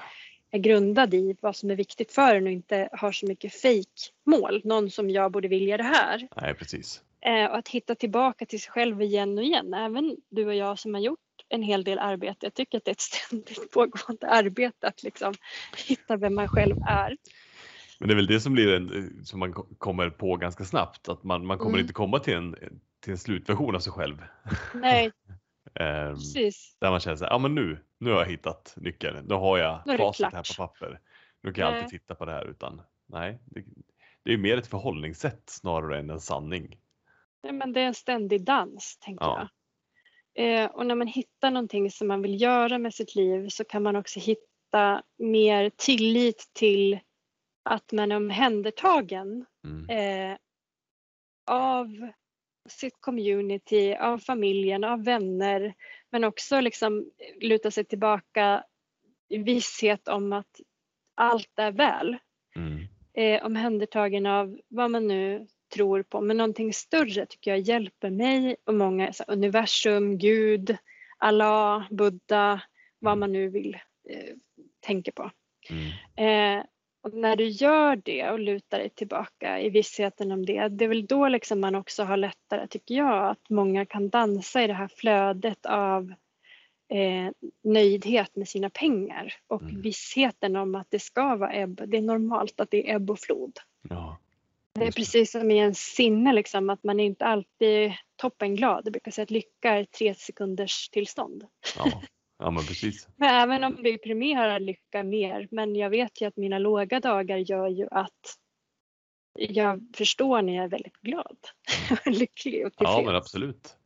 [0.51, 4.61] är grundad i vad som är viktigt för en och inte har så mycket fake-mål.
[4.65, 6.29] Någon som jag borde vilja det här.
[6.43, 7.03] Nej, precis.
[7.21, 9.75] Eh, och att hitta tillbaka till sig själv igen och igen.
[9.75, 12.47] Även du och jag som har gjort en hel del arbete.
[12.47, 15.35] Jag tycker att det är ett ständigt pågående arbete att liksom
[15.87, 17.17] hitta vem man själv är.
[17.99, 21.09] Men det är väl det som blir en, som man ko- kommer på ganska snabbt,
[21.09, 21.81] att man, man kommer Mm.
[21.81, 22.57] inte komma till en,
[23.01, 24.17] till en slutversion av sig själv.
[24.75, 25.11] Nej,
[25.75, 26.77] Ehm, precis.
[26.81, 29.59] där man känner så här, ja men nu, nu har jag hittat nyckeln, nu har
[29.59, 31.01] jag Nu facit här på papper.
[31.43, 31.83] Nu kan jag Nej.
[31.83, 33.65] alltid titta på det här utan nej, det,
[34.23, 36.79] det är mer ett förhållningssätt snarare än en sanning.
[37.43, 39.39] Nej, men det är en ständig dans, tänker Ja.
[39.39, 39.49] jag.
[40.35, 43.83] Eh, och när man hittar någonting som man vill göra med sitt liv så kan
[43.83, 47.01] man också hitta mer tillit till
[47.63, 49.91] att man är omhändertagen Mm.
[50.33, 50.37] eh,
[51.47, 52.11] av
[52.69, 55.75] sitt community, av familjen, av vänner,
[56.11, 58.65] men också liksom luta sig tillbaka
[59.29, 60.61] i visshet om att
[61.15, 62.17] allt är väl.
[62.57, 62.87] Mm.
[63.15, 68.57] Eh, omhändertagen av vad man nu tror på, men någonting större tycker jag hjälper mig
[68.65, 70.77] och många, så här, universum, Gud,
[71.19, 72.63] Allah, Buddha,
[72.99, 73.75] vad man nu vill
[74.09, 74.35] eh,
[74.81, 75.31] tänka på.
[75.71, 76.59] Mm.
[76.59, 76.65] Eh,
[77.03, 80.89] och när du gör det och lutar dig tillbaka i vissheten om det, det är
[80.89, 84.73] väl då liksom man också har lättare, tycker jag, att många kan dansa i det
[84.73, 86.15] här flödet av
[86.89, 87.33] eh,
[87.63, 89.81] nöjdhet med sina pengar och Mm.
[89.81, 91.83] vissheten om att det ska vara ebb.
[91.87, 93.59] Det är normalt att det är ebb och flod.
[93.89, 94.19] Ja.
[94.73, 98.83] Det är precis som i en sinne, liksom, att man är inte alltid toppenglad.
[98.85, 101.47] Jag brukar säga att lycka är tre sekunders tillstånd.
[101.79, 102.03] Ja.
[102.41, 103.09] Ja, men precis.
[103.17, 107.37] Men även om vi premierar lycka mer, men jag vet ju att mina låga dagar
[107.37, 108.37] gör ju att
[109.39, 111.37] jag förstår när jag är väldigt glad,
[112.07, 112.99] lycklig och tillfreds.
[112.99, 113.77] Ja, men absolut.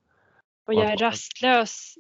[0.67, 1.95] och jag är rastlös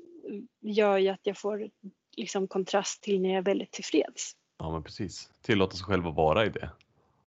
[0.61, 1.70] gör ju att jag får
[2.16, 4.32] liksom kontrast till när jag är väldigt tillfreds.
[4.59, 5.30] Ja, men precis.
[5.42, 6.70] Tillåta sig själv att vara i det.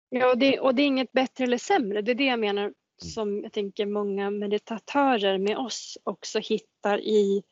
[0.09, 2.03] Ja, och det, och det är inget bättre eller sämre.
[2.03, 7.43] Det är det jag menar som jag tänker många meditatörer med oss också hittar i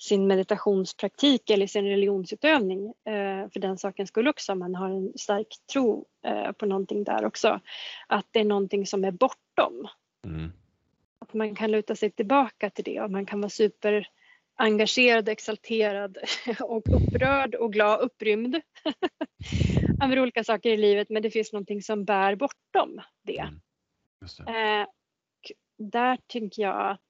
[0.00, 2.86] sin meditationspraktik eller sin religionsutövning.
[2.86, 7.04] Eh, för den saken skulle också om man har en stark tro eh, på någonting
[7.04, 7.60] där också.
[8.06, 9.88] Att det är någonting som är bortom.
[10.26, 10.52] Mm.
[11.18, 16.18] Att man kan luta sig tillbaka till det och man kan vara superengagerad, exalterad
[16.60, 18.60] och upprörd och glad, upprymd
[20.04, 23.38] över olika saker i livet men det finns någonting som bär bortom det.
[23.38, 23.60] Mm.
[24.46, 24.52] Det.
[24.52, 24.86] Eh,
[25.80, 27.09] där tänker jag att,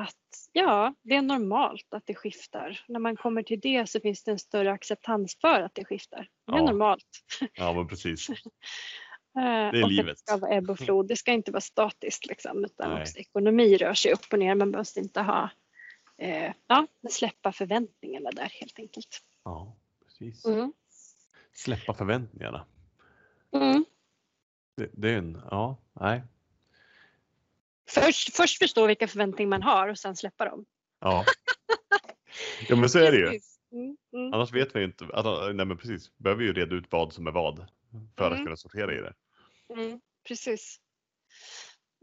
[0.00, 2.84] att ja, det är normalt att det skiftar.
[2.88, 6.28] När man kommer till det så finns det en större acceptans för att det skiftar.
[6.46, 6.64] Det är Ja.
[6.66, 7.04] normalt.
[7.54, 8.28] Ja, men precis.
[9.36, 10.16] Eh, Det är och livet.
[10.16, 11.08] Det ska vara ebb och flod.
[11.08, 13.02] Det ska inte vara statiskt liksom, utan Nej.
[13.02, 14.54] också ekonomi rör sig upp och ner.
[14.54, 15.50] Man måste inte ha
[16.18, 19.20] eh, ja, släppa förväntningarna där helt enkelt.
[19.44, 19.76] Ja,
[20.06, 20.44] precis.
[20.44, 20.72] Mm.
[21.52, 22.66] Släppa förväntningarna.
[23.52, 23.84] Mm.
[24.76, 26.22] Det, det är en, ja, nej.
[27.94, 30.64] Först, först förstå vilka förväntningar man har och sen släppa dem.
[31.00, 31.24] Ja.
[32.68, 33.40] ja, men så är det ju.
[33.72, 34.34] Mm, mm.
[34.34, 37.26] Annars vet vi ju inte, alltså, nej men precis, behöver ju reda ut vad som
[37.26, 37.66] är vad
[38.16, 38.44] för att Mm.
[38.44, 39.14] kunna sortera i det.
[39.74, 40.80] Mm, precis.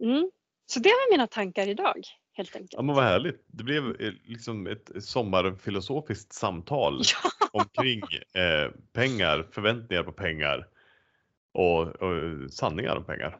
[0.03, 0.31] Mm.
[0.65, 2.01] Så det var mina tankar idag
[2.33, 2.73] helt enkelt.
[2.73, 3.43] Ja men vad härligt.
[3.47, 7.47] Det blev eh, liksom ett sommarfilosofiskt samtal Ja.
[7.51, 8.01] omkring
[8.33, 10.67] eh, pengar, förväntningar på pengar
[11.51, 13.39] och, och sanningar om pengar.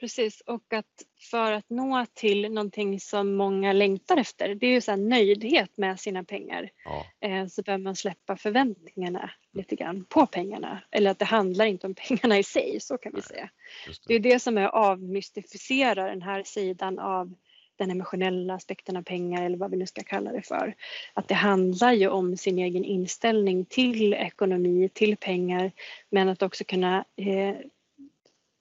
[0.00, 0.86] Precis, och att
[1.30, 5.76] för att nå till någonting som många längtar efter, det är ju så här nöjdhet
[5.76, 10.82] med sina pengar, Ja, eh, så behöver man släppa förväntningarna lite grann på pengarna.
[10.90, 13.50] Eller att det handlar inte om pengarna i sig, så kan vi säga.
[13.86, 14.28] just Det är det.
[14.32, 17.34] det som är att avmystificera den här sidan av
[17.76, 20.74] den emotionella aspekten av pengar eller vad vi nu ska kalla det för.
[21.14, 25.72] Att det handlar ju om sin egen inställning till ekonomi, till pengar,
[26.10, 27.56] men att också kunna eh,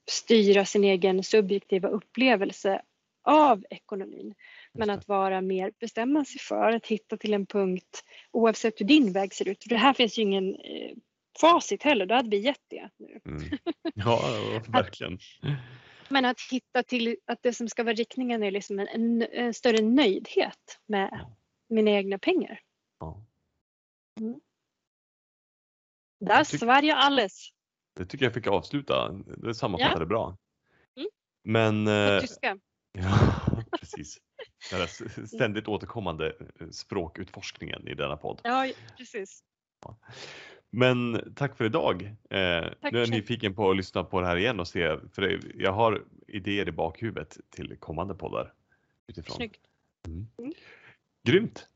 [0.10, 2.82] styra sin egen subjektiva upplevelse
[3.24, 4.34] av ekonomin.
[4.74, 9.14] Men att vara mer, bestämma sig för att hitta till en punkt oavsett hur din
[9.14, 9.64] väg ser ut.
[9.64, 10.92] För det här finns ju ingen eh,
[11.42, 13.20] facit heller, då hade vi gett det nu.
[13.26, 13.44] Mm.
[13.96, 14.22] Ja,
[14.68, 15.20] verkligen.
[16.10, 19.54] Men att hitta till att det som ska vara riktningen är liksom en, en, en
[19.54, 21.36] större nöjdhet med Ja.
[21.70, 22.60] mina egna pengar.
[23.00, 23.24] Ja.
[26.20, 27.50] Där tyck- svär jag alles.
[27.94, 29.12] Det tycker jag fick avsluta.
[29.38, 30.38] Det sammanfattade bra.
[30.98, 31.10] Mm.
[31.44, 32.58] Men eh, tyska.
[32.92, 34.18] Ja, precis.
[34.70, 38.42] Den här s- ständigt återkommande eh, språkutforskningen i denna podd.
[38.44, 38.68] Ja,
[38.98, 39.44] precis.
[40.72, 42.04] Men tack för idag.
[42.04, 43.10] Eh, nu är jag själv.
[43.10, 46.72] nyfiken på att lyssna på det här igen och se, för jag har idéer i
[46.72, 48.54] bakhuvudet till kommande poddar.
[49.08, 49.36] Utifrån.
[49.36, 49.62] Snyggt.
[51.28, 51.68] Grymt!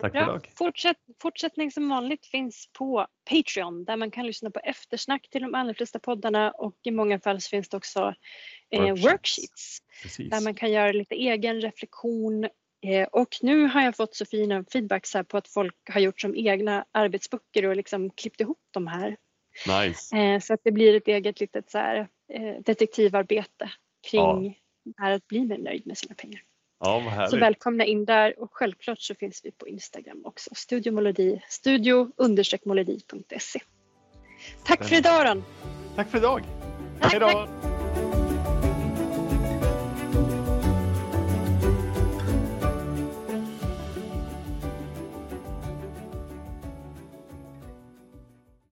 [0.00, 0.22] Tack för Bra.
[0.22, 0.52] idag.
[0.56, 5.54] Fortsätt, fortsättning som vanligt finns på Patreon där man kan lyssna på eftersnack till de
[5.54, 8.14] allra flesta poddarna och i många fall finns det också
[8.70, 9.02] eh, Worksheets.
[9.04, 12.44] worksheets där man kan göra lite egen reflektion.
[12.86, 16.20] Eh, och nu har jag fått så fina feedbacks här på att folk har gjort
[16.20, 19.16] som egna arbetsböcker och liksom klippt ihop de här.
[19.66, 20.16] Nice.
[20.16, 23.70] Eh, så att det blir ett eget litet så här, eh, detektivarbete
[24.10, 26.42] kring det här att bli mer nöjd med sina pengar.
[26.80, 30.50] Ja, Så välkomna in där och självklart så finns vi på Instagram också.
[30.54, 32.10] Studio Molodi, studio
[32.64, 33.60] molodi.se.
[34.64, 35.44] Tack för idag Ron!
[35.96, 36.42] Tack för idag.
[37.00, 37.48] Tack, Hej då.